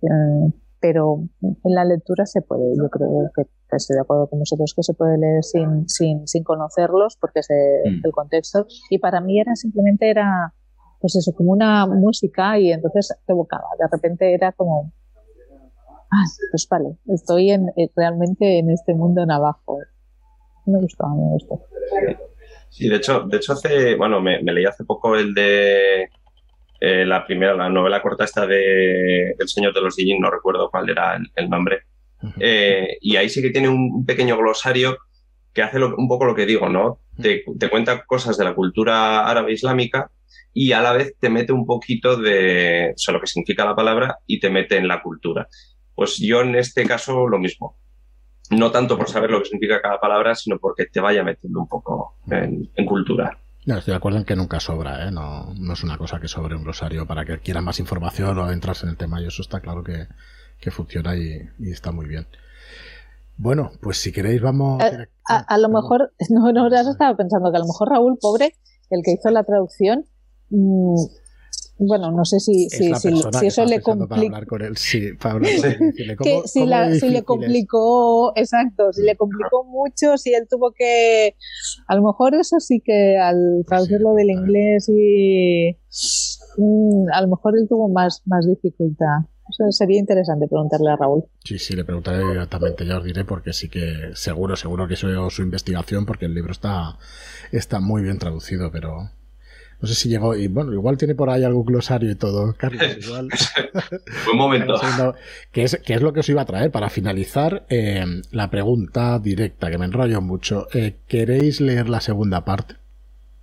[0.00, 3.42] Eh, pero en la lectura se puede, yo creo que
[3.76, 7.48] estoy de acuerdo con vosotros que se puede leer sin, sin, sin conocerlos porque es
[7.50, 8.06] mm.
[8.06, 8.66] el contexto.
[8.88, 10.54] Y para mí era simplemente era,
[11.00, 13.68] pues eso, como una música y entonces te evocaba.
[13.78, 14.90] De repente era como,
[16.10, 19.80] ah, pues vale, estoy en, eh, realmente en este mundo navajo.
[20.66, 21.60] Me gustó, me gustó.
[22.70, 26.08] Sí, de hecho, de hecho hace, bueno, me, leí hace poco el de
[26.80, 30.70] eh, la primera, la novela corta esta de El Señor de los Dijin, no recuerdo
[30.70, 31.82] cuál era el, nombre.
[32.38, 34.96] Eh, y ahí sí que tiene un, pequeño glosario
[35.52, 37.00] que hace un poco lo que digo, ¿no?
[37.20, 40.10] Te, te, cuenta cosas de la cultura árabe islámica
[40.54, 44.18] y a la vez te mete un poquito de o lo que significa la palabra
[44.26, 45.46] y te mete en la cultura.
[45.94, 47.76] Pues yo en este caso lo mismo
[48.50, 51.68] no tanto por saber lo que significa cada palabra, sino porque te vaya metiendo un
[51.68, 53.38] poco en, cultura.
[53.66, 55.10] No, estoy de acuerdo en que nunca sobra, ¿eh?
[55.10, 58.50] no, no es una cosa que sobre un rosario para que quiera más información o
[58.50, 60.06] entrarse en el tema, y eso está claro que,
[60.70, 62.26] funciona y, está muy bien.
[63.36, 64.82] Bueno, pues si queréis vamos...
[64.82, 68.56] Eh, a, lo mejor, no, no, has estado pensando que a lo mejor Raúl, pobre,
[68.90, 70.04] el que hizo la traducción,
[70.50, 70.96] mm,
[71.86, 73.08] bueno, no sé si, si, si,
[73.46, 74.40] eso le complica.
[74.76, 75.16] si, le
[77.24, 81.36] complicó, exacto, si le complicó mucho, si él tuvo que.
[81.86, 85.76] A lo mejor eso sí que al traducirlo del inglés y.
[86.58, 89.26] Mm, a lo mejor él tuvo más, más dificultad.
[89.48, 91.24] Eso sería interesante preguntarle a Raúl.
[91.44, 95.26] Sí, sí, le preguntaré directamente, ya os diré, porque sí que seguro, seguro que eso
[95.26, 96.96] es su investigación, porque el libro está,
[97.50, 99.10] está muy bien traducido, pero
[99.82, 102.82] no sé si llegó, y bueno, igual tiene por ahí algún glosario y todo, Carlos.
[103.04, 103.28] Igual.
[104.26, 104.80] Buen momento.
[105.50, 107.66] ¿Qué es, es lo que os iba a traer para finalizar?
[107.68, 110.68] Eh, la pregunta directa, que me enrollo mucho.
[110.72, 112.76] Eh, ¿Queréis leer la segunda parte?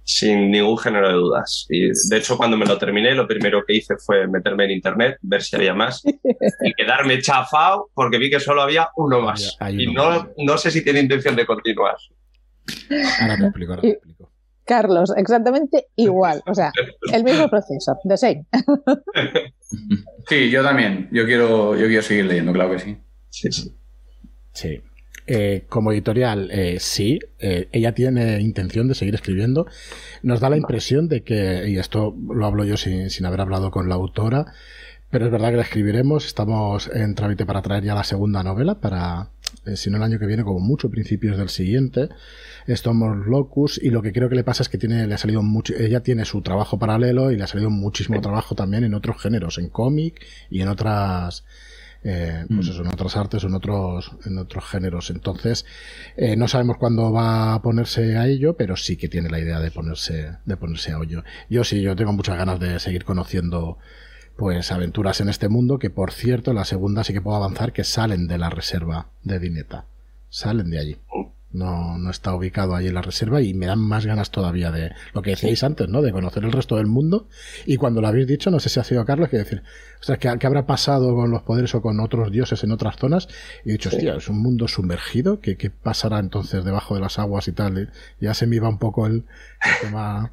[0.05, 1.67] Sin ningún género de dudas.
[1.69, 5.17] Y de hecho, cuando me lo terminé, lo primero que hice fue meterme en internet,
[5.21, 6.01] ver si había más,
[6.63, 9.57] y quedarme chafado porque vi que solo había uno más.
[9.71, 11.97] y no, no sé si tiene intención de continuar.
[13.19, 14.28] Ahora te explico, ahora te explico.
[14.69, 16.43] Carlos, exactamente igual.
[16.45, 16.71] O sea,
[17.11, 18.45] el mismo proceso, de same.
[20.27, 21.09] Sí, yo también.
[21.11, 22.97] Yo quiero, yo quiero seguir leyendo, claro que sí.
[23.29, 23.75] Sí, sí.
[24.53, 24.81] Sí.
[25.25, 29.65] Eh, como editorial, eh, sí, eh, ella tiene intención de seguir escribiendo.
[30.21, 33.71] Nos da la impresión de que, y esto lo hablo yo sin, sin haber hablado
[33.71, 34.53] con la autora,
[35.09, 36.27] pero es verdad que la escribiremos.
[36.27, 39.31] Estamos en trámite para traer ya la segunda novela, para,
[39.75, 42.09] si no el año que viene, como mucho, principios del siguiente.
[42.67, 45.41] Stormos Locus, y lo que creo que le pasa es que tiene, le ha salido
[45.41, 49.21] mucho, ella tiene su trabajo paralelo y le ha salido muchísimo trabajo también en otros
[49.21, 51.45] géneros, en cómic y en otras,
[52.03, 52.71] eh, pues mm.
[52.71, 55.09] eso, en otras artes o en otros, en otros géneros.
[55.09, 55.65] Entonces,
[56.15, 59.59] eh, no sabemos cuándo va a ponerse a ello, pero sí que tiene la idea
[59.59, 61.23] de ponerse, de ponerse a ello.
[61.49, 63.77] Yo sí, yo tengo muchas ganas de seguir conociendo
[64.39, 67.83] pues aventuras en este mundo, que por cierto, la segunda sí que puedo avanzar, que
[67.83, 69.85] salen de la reserva de Dineta.
[70.29, 70.97] Salen de allí.
[71.51, 74.91] No, no está ubicado ahí en la reserva y me dan más ganas todavía de
[75.13, 76.01] lo que decíais antes, ¿no?
[76.01, 77.27] De conocer el resto del mundo.
[77.65, 79.61] Y cuando lo habéis dicho, no sé si ha sido Carlos, que decir,
[79.99, 83.27] o sea, ¿qué, habrá pasado con los poderes o con otros dioses en otras zonas?
[83.65, 87.19] Y he dicho, hostia, es un mundo sumergido, ¿qué, ¿qué, pasará entonces debajo de las
[87.19, 87.91] aguas y tal?
[88.21, 89.25] ya se me iba un poco el,
[89.81, 90.31] tema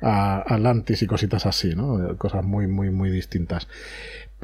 [0.00, 2.16] a Atlantis y cositas así, ¿no?
[2.18, 3.68] Cosas muy, muy, muy distintas.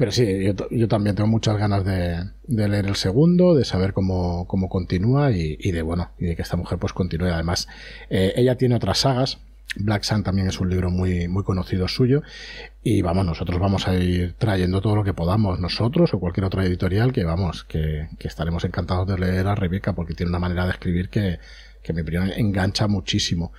[0.01, 4.67] Pero sí, yo, también tengo muchas ganas de, leer el segundo, de saber cómo, cómo
[4.67, 7.27] continúa y, de bueno, y de que esta mujer pues continúe.
[7.27, 7.67] Además,
[8.09, 9.39] eh, ella tiene otras sagas.
[9.75, 12.23] Black Sun también es un libro muy, muy conocido suyo.
[12.81, 16.65] Y vamos, nosotros vamos a ir trayendo todo lo que podamos, nosotros o cualquier otra
[16.65, 20.65] editorial, que vamos, que, que estaremos encantados de leer a Rebeca porque tiene una manera
[20.65, 21.37] de escribir que,
[21.81, 22.01] que me
[22.35, 23.51] engancha muchísimo.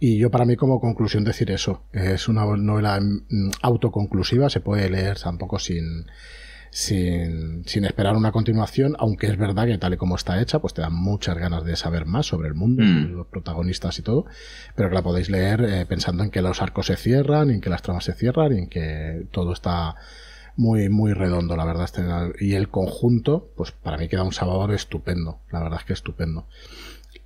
[0.00, 4.88] Y yo para mí como conclusión decir eso, es una novela mm, autoconclusiva, se puede
[4.90, 6.06] leer tampoco sin,
[6.70, 10.74] sin, sin, esperar una continuación, aunque es verdad que tal y como está hecha, pues
[10.74, 13.16] te dan muchas ganas de saber más sobre el mundo, mm.
[13.16, 14.26] los protagonistas y todo,
[14.74, 17.70] pero que la podéis leer eh, pensando en que los arcos se cierran, en que
[17.70, 19.96] las tramas se cierran y en que todo está
[20.56, 21.84] muy, muy redondo, la verdad.
[21.84, 22.02] Este,
[22.44, 26.46] y el conjunto, pues para mí queda un sabor estupendo, la verdad es que estupendo.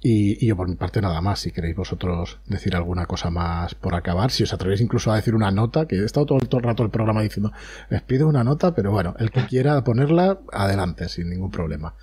[0.03, 3.95] Y, yo por mi parte nada más, si queréis vosotros decir alguna cosa más por
[3.95, 6.83] acabar, si os atrevéis incluso a decir una nota, que he estado todo, el rato
[6.83, 7.53] el programa diciendo,
[7.91, 11.95] les pido una nota, pero bueno, el que quiera ponerla, adelante, sin ningún problema.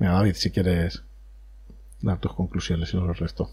[0.00, 1.04] Mira, David, si quieres
[2.00, 3.50] dar tus conclusiones y lo resto.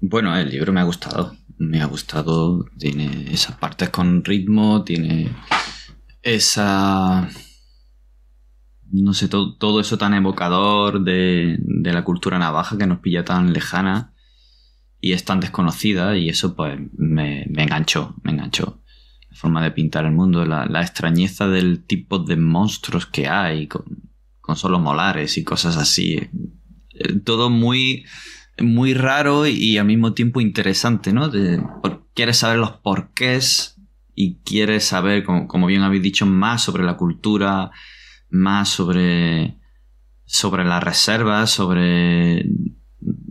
[0.00, 5.30] Bueno, el libro me ha gustado, me ha gustado, tiene esas partes con ritmo, tiene
[6.22, 7.28] esa
[8.92, 14.12] no sé, todo, eso tan evocador de, la cultura navaja que nos pilla tan lejana
[15.00, 18.82] y es tan desconocida y eso pues me, enganchó, me enganchó.
[19.30, 23.84] La forma de pintar el mundo, la, extrañeza del tipo de monstruos que hay con,
[24.54, 26.14] solo molares y cosas así.
[26.94, 28.04] Eh, todo muy,
[28.58, 31.30] muy raro y, al mismo tiempo interesante, ¿no?
[32.14, 33.76] quieres saber los porqués
[34.14, 37.70] y quieres saber, como bien habéis dicho, más sobre la cultura
[38.30, 39.58] más sobre,
[40.24, 42.46] sobre las reservas, sobre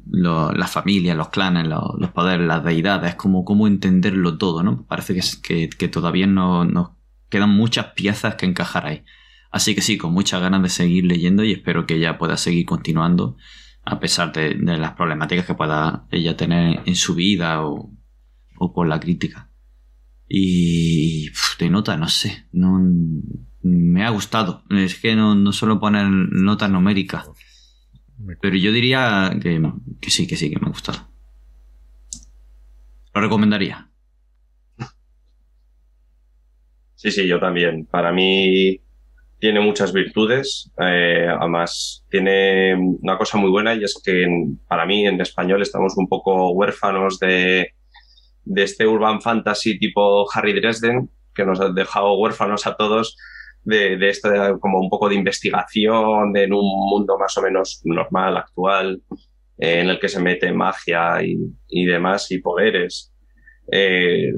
[0.07, 4.85] la familia, los clanes, los poderes, las deidades, como cómo entenderlo todo, ¿no?
[4.85, 6.97] Parece que, que, todavía nos no
[7.29, 9.03] quedan muchas piezas que encajar ahí.
[9.51, 12.65] Así que sí, con muchas ganas de seguir leyendo y espero que ella pueda seguir
[12.65, 13.37] continuando
[13.83, 17.91] a pesar de, las problemáticas que pueda ella tener en su vida o,
[18.57, 19.51] o por la crítica.
[20.27, 22.79] Y de nota, no sé, no,
[23.65, 24.61] me ha gustado.
[24.69, 27.25] Es que no, no solo poner nota numérica.
[28.39, 29.59] Pero yo diría que,
[30.09, 30.99] sí, que sí, que me ha gustado.
[33.13, 33.89] Lo recomendaría.
[36.93, 37.87] Sí, sí, yo también.
[37.87, 38.79] Para mí
[39.39, 40.71] tiene muchas virtudes.
[40.79, 44.27] Eh, además, tiene una cosa muy buena y es que
[44.67, 47.73] para mí en español estamos un poco huérfanos de,
[48.43, 53.17] de este urban fantasy tipo Harry Dresden, que nos ha dejado huérfanos a todos
[53.65, 54.29] de, de esto
[54.59, 59.01] como un poco de investigación en un mundo más o menos normal, actual,
[59.57, 61.37] eh, en el que se mete magia y,
[61.67, 63.11] y demás y poderes.
[63.71, 64.31] Eh,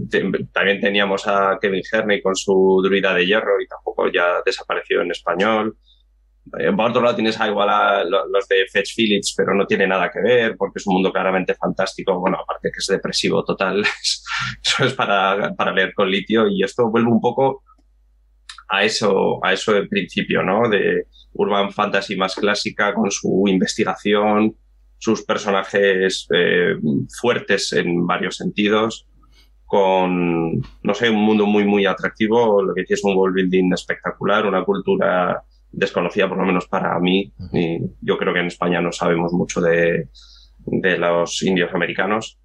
[0.54, 5.12] también teníamos a Kevin Herney con su druida de hierro y tampoco ya desapareció en
[5.12, 5.78] español.
[6.58, 10.10] Eh, por otro lado tienes igual a los de Fetch Phillips, pero no tiene nada
[10.10, 12.18] que ver porque es un mundo claramente fantástico.
[12.18, 13.82] Bueno, aparte que es depresivo total,
[14.64, 17.64] eso es para, para leer con litio y esto vuelve un poco
[18.68, 20.70] a eso, a eso de principio, ¿no?
[20.70, 24.56] De Urban Fantasy más clásica con su investigación,
[24.98, 26.76] sus personajes eh,
[27.20, 29.08] fuertes en varios sentidos,
[29.66, 34.46] con, no sé, un mundo muy, muy atractivo, lo que es un world building espectacular,
[34.46, 38.92] una cultura desconocida por lo menos para mí, y yo creo que en España no
[38.92, 40.10] sabemos mucho de,
[40.66, 42.40] de los indios americanos.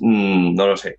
[0.00, 0.98] Mm, no lo sé,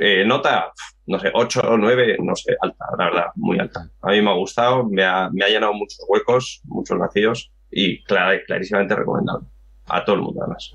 [0.00, 0.72] Eh, nota,
[1.06, 3.88] no sé, 8 o 9, no sé, alta, la verdad, muy alta.
[4.02, 8.02] A mí me ha gustado, me ha, me ha llenado muchos huecos, muchos vacíos y
[8.04, 9.46] clarísimamente recomendable.
[9.88, 10.72] A todo el mundo, además.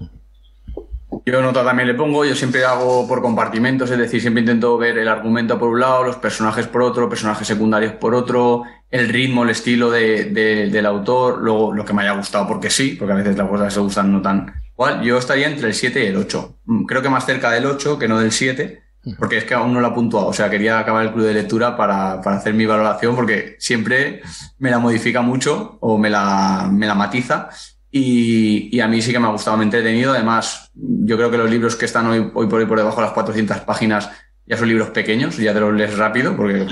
[1.25, 4.97] Yo nota también le pongo, yo siempre hago por compartimentos, es decir, siempre intento ver
[4.97, 9.43] el argumento por un lado, los personajes por otro, personajes secundarios por otro, el ritmo,
[9.43, 13.17] el estilo de, del autor, luego lo que me haya gustado porque sí, porque a
[13.17, 15.01] veces las cosas se gustan no tan igual.
[15.01, 16.59] Yo estaría entre el 7 y el 8.
[16.65, 18.81] Mm, creo que más cerca del 8 que no del 7,
[19.17, 20.27] porque es que aún no lo he puntuado.
[20.27, 24.21] O sea, quería acabar el club de lectura para, para hacer mi valoración porque siempre
[24.59, 27.49] me la modifica mucho o me la, me la matiza
[27.91, 30.13] y, a mí sí que me ha gustado, me he entretenido.
[30.13, 33.03] Además, yo creo que los libros que están hoy, hoy por hoy por debajo de
[33.03, 34.09] las 400 páginas
[34.45, 36.67] ya son libros pequeños, ya te los lees rápido, porque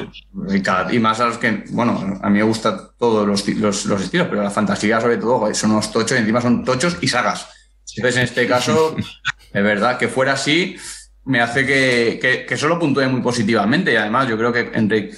[0.91, 4.43] y, más a los que, bueno, a mí me gustan todos los, los, estilos, pero
[4.43, 7.47] la fantasía sobre todo son unos tochos y encima son tochos y sagas.
[7.95, 8.95] Entonces, en este caso,
[9.53, 10.77] es verdad que fuera así,
[11.30, 13.93] me hace que, que, solo puntúe muy positivamente.
[13.93, 15.15] Y además, yo creo que Enrique,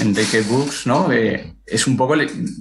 [0.00, 0.14] en,
[0.48, 1.12] Books, ¿no?
[1.12, 2.14] Eh, es un poco,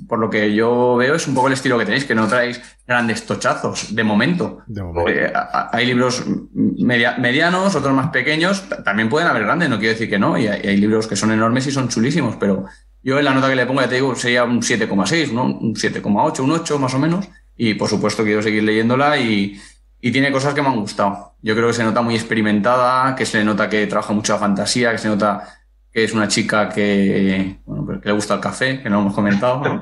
[0.10, 2.62] por lo que yo veo, es un poco el estilo que tenéis, que no traéis
[2.86, 4.64] grandes tochazos, de momento.
[5.08, 5.32] Eh,
[5.72, 10.38] hay libros medianos, otros más pequeños, también pueden haber grandes, no quiero decir que no,
[10.38, 12.66] y hay, libros que son enormes y son chulísimos, pero
[13.02, 15.46] yo en la nota que le pongo, ya te digo, sería un 7,6, ¿no?
[15.46, 19.58] Un 7,8, un 8 más o menos, y por supuesto quiero seguir leyéndola y
[20.02, 21.34] y tiene cosas que me han gustado.
[21.42, 24.40] Yo creo que se nota muy experimentada, que se le nota que trabaja mucho la
[24.40, 25.60] fantasía, que se nota
[25.92, 29.14] que es una chica que, bueno, pues que le gusta el café, que no hemos
[29.14, 29.82] comentado.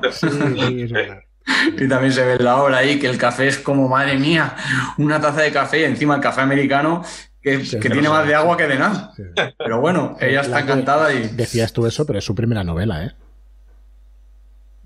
[1.76, 4.54] y también se ve en la obra ahí que el café es como, madre mía,
[4.96, 7.04] una taza de café y encima el café americano
[7.42, 9.12] que, tiene más de agua que de nada.
[9.58, 11.28] Pero bueno, ella está encantada y...
[11.28, 13.12] Decías tú eso, pero es su primera novela, ¿eh?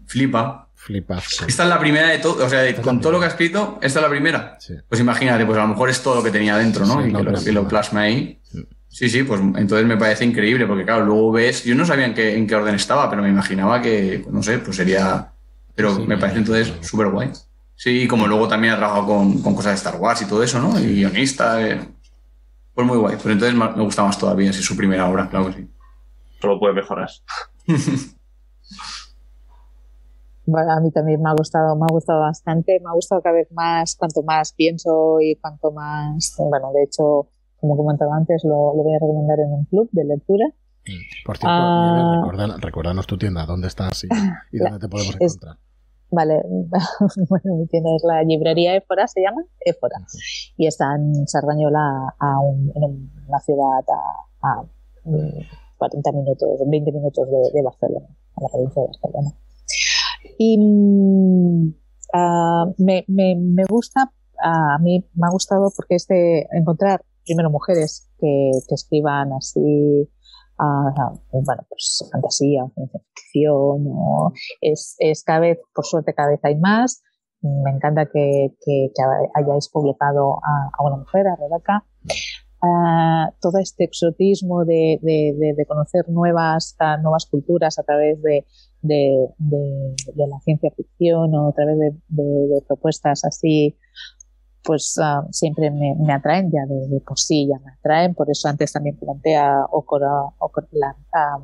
[0.06, 0.68] Flipa.
[0.82, 1.44] Flipas.
[1.46, 4.00] Esta es la primera de todo, o sea, con todo lo que ha escrito, esta
[4.00, 4.58] es la primera.
[4.88, 7.06] Pues imagínate, pues a lo mejor es todo lo que tenía dentro, ¿no?
[7.06, 7.12] y
[7.44, 8.40] que, lo, plasma ahí.
[8.88, 12.14] Sí, sí, pues entonces me parece increíble, porque claro, luego ves, yo no sabía en
[12.14, 15.32] qué, en qué orden estaba, pero me imaginaba que, no sé, pues sería,
[15.76, 17.30] pero me parece entonces súper guay.
[17.76, 20.60] Sí, como luego también ha trabajado con, con, cosas de Star Wars y todo eso,
[20.60, 20.80] ¿no?
[20.80, 21.80] Y guionista, eh,
[22.74, 23.14] pues muy guay.
[23.14, 25.68] Pues entonces me gusta más todavía, si es su primera obra, claro que sí.
[26.40, 27.08] Solo puede mejorar.
[30.46, 33.50] a mí también me ha gustado, me ha gustado bastante, me ha gustado cada vez
[33.52, 37.28] más, cuanto más pienso y cuanto más, bueno, de hecho,
[37.60, 40.46] como comentaba antes, lo, lo voy a recomendar en un club de lectura.
[41.24, 44.08] Por cierto, ah, recuérdanos tu tienda, dónde estás y,
[44.58, 45.56] dónde te podemos encontrar.
[46.10, 46.42] Vale,
[47.28, 49.96] bueno, mi tienda es la librería Éfora, se llama Éfora,
[50.58, 52.36] y está en Sardañola, a
[52.74, 53.80] en una ciudad
[54.42, 54.62] a,
[55.78, 58.06] 40 minutos, 20 minutos de, de Barcelona,
[58.36, 59.41] a la provincia de Barcelona.
[60.44, 60.58] Y
[62.12, 64.12] ah, me, me, me, gusta,
[64.42, 69.60] a mí me ha gustado porque es de encontrar primero mujeres que, que escriban así,
[70.58, 74.32] uh, bueno, pues fantasía, ciencia ficción, ¿no?
[74.60, 77.02] es, es cada vez, por suerte cada vez hay más.
[77.40, 79.02] Me encanta que, que, que
[79.34, 81.84] hayáis publicado a, a, una mujer, a Rebeca.
[82.64, 88.46] Uh, todo este exotismo de, de, de, conocer nuevas, uh, nuevas culturas a través de,
[88.82, 93.76] de, de, la ciencia ficción o a través de, propuestas así,
[94.62, 98.14] pues uh, siempre me, atraen ya de, por sí, ya me atraen.
[98.14, 101.38] Por eso antes también planteé a Okora, Okora, la, a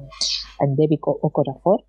[0.60, 1.84] Endebico Ocorafor,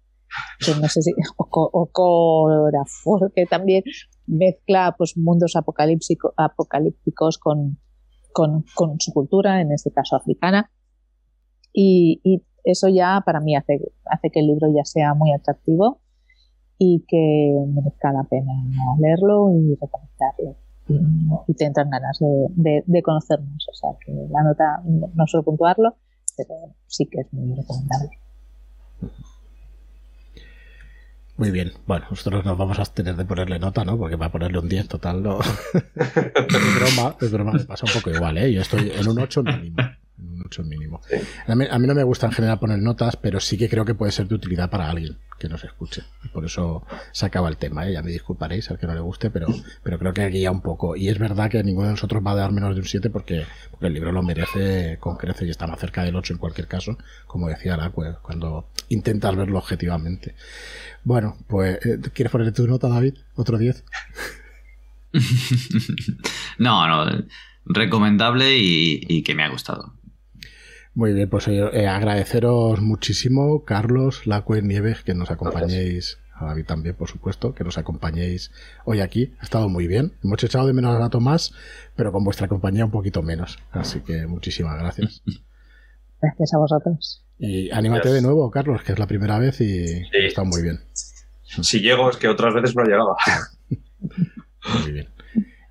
[0.60, 3.84] que no sé si Ocorafor, que también
[4.28, 7.80] mezcla pues mundos apocalípticos con,
[8.32, 10.72] con, su cultura, en este caso africana.
[11.72, 16.00] Y eso ya para mí hace, hace que el libro ya sea muy atractivo
[16.78, 18.54] y que merezca la pena
[19.00, 20.56] leerlo y recomendarlo.
[21.48, 23.68] Y, te entran ganas de, de, conocernos.
[23.70, 25.96] O sea que la nota no suelo puntuarlo,
[26.36, 28.10] pero sí que es muy recomendable.
[31.38, 31.72] Muy bien.
[31.86, 33.98] Bueno, nosotros nos vamos a tener de ponerle nota, ¿no?
[33.98, 35.40] Porque va a ponerle un 10 total, ¿no?
[35.74, 38.52] es broma, es broma, me pasa un poco igual, ¿eh?
[38.52, 39.78] Yo estoy en un 8 mínimo
[40.20, 41.02] mucho mínimo.
[41.48, 44.12] A, mí, no me gusta en general poner notas, pero sí que creo que puede
[44.12, 46.04] ser de utilidad para alguien que nos escuche.
[46.34, 47.94] por eso se acaba el tema, ¿eh?
[47.94, 49.48] ya me disculparéis al que no le guste, pero,
[49.84, 50.96] pero creo que guía un poco.
[50.96, 53.46] Y es verdad que ninguno de nosotros va a dar menos de un 7 porque,
[53.72, 56.68] porque el libro lo merece con creces y está más cerca del 8 en cualquier
[56.68, 60.36] caso, como decía la cuando intentas verlo objetivamente.
[61.04, 63.16] Bueno, pues, eh, ¿quieres poner tu nota, David?
[63.36, 63.84] ¿Otro 10?
[66.58, 67.26] no, no,
[67.66, 69.99] recomendable y que me ha gustado.
[70.96, 76.96] Muy bien, pues eh, agradeceros muchísimo, Carlos, Lacue, Nieves, que nos acompañéis, a David también,
[76.96, 78.52] por supuesto, que nos acompañéis
[78.86, 79.34] hoy aquí.
[79.40, 80.14] Ha estado muy bien.
[80.24, 81.54] Hemos echado de menos a Tomás,
[81.96, 83.60] pero con vuestra compañía un poquito menos.
[83.72, 85.22] Así que muchísimas gracias.
[86.22, 87.24] Gracias a vosotros.
[87.38, 90.82] Y anímate de nuevo, Carlos, que es la primera vez y está muy bien.
[91.44, 93.16] Si llego, es que otras veces no llegaba.
[93.70, 95.08] muy bien.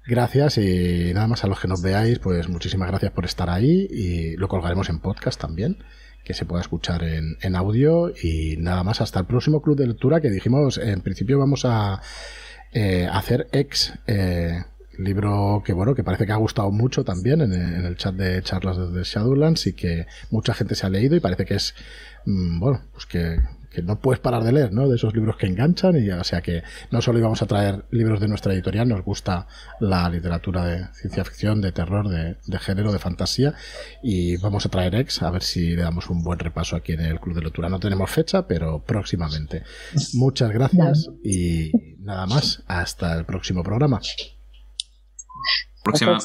[0.09, 3.87] Gracias y nada más a los que nos veáis, pues muchísimas gracias por estar ahí
[3.91, 5.85] y lo colgaremos en podcast también,
[6.25, 8.11] que se pueda escuchar en, en audio.
[8.23, 12.01] Y nada más hasta el próximo club de lectura que dijimos, en principio vamos a
[12.73, 14.63] eh, hacer ex eh,
[14.97, 18.79] libro que bueno que parece que ha gustado mucho también en, el chat de charlas
[18.79, 21.75] desde Shadowlands y que mucha gente se ha leído y parece que es
[22.25, 23.05] mm, bueno pues
[23.71, 24.89] que, no puedes parar de leer ¿no?
[24.89, 28.21] de esos libros que enganchan y o sea que no solo íbamos a traer libros
[28.21, 29.47] de nuestra editorial nos gusta
[29.81, 33.55] la literatura de ciencia ficción de terror de, de género de fantasía
[34.03, 37.01] y vamos a traer ex a ver si le damos un buen repaso aquí en
[37.01, 37.69] el club de lectura.
[37.69, 39.63] No tenemos fecha pero próximamente.
[40.15, 42.63] Muchas gracias y nada más.
[42.67, 44.01] Hasta el próximo programa.
[45.83, 46.19] Próxima.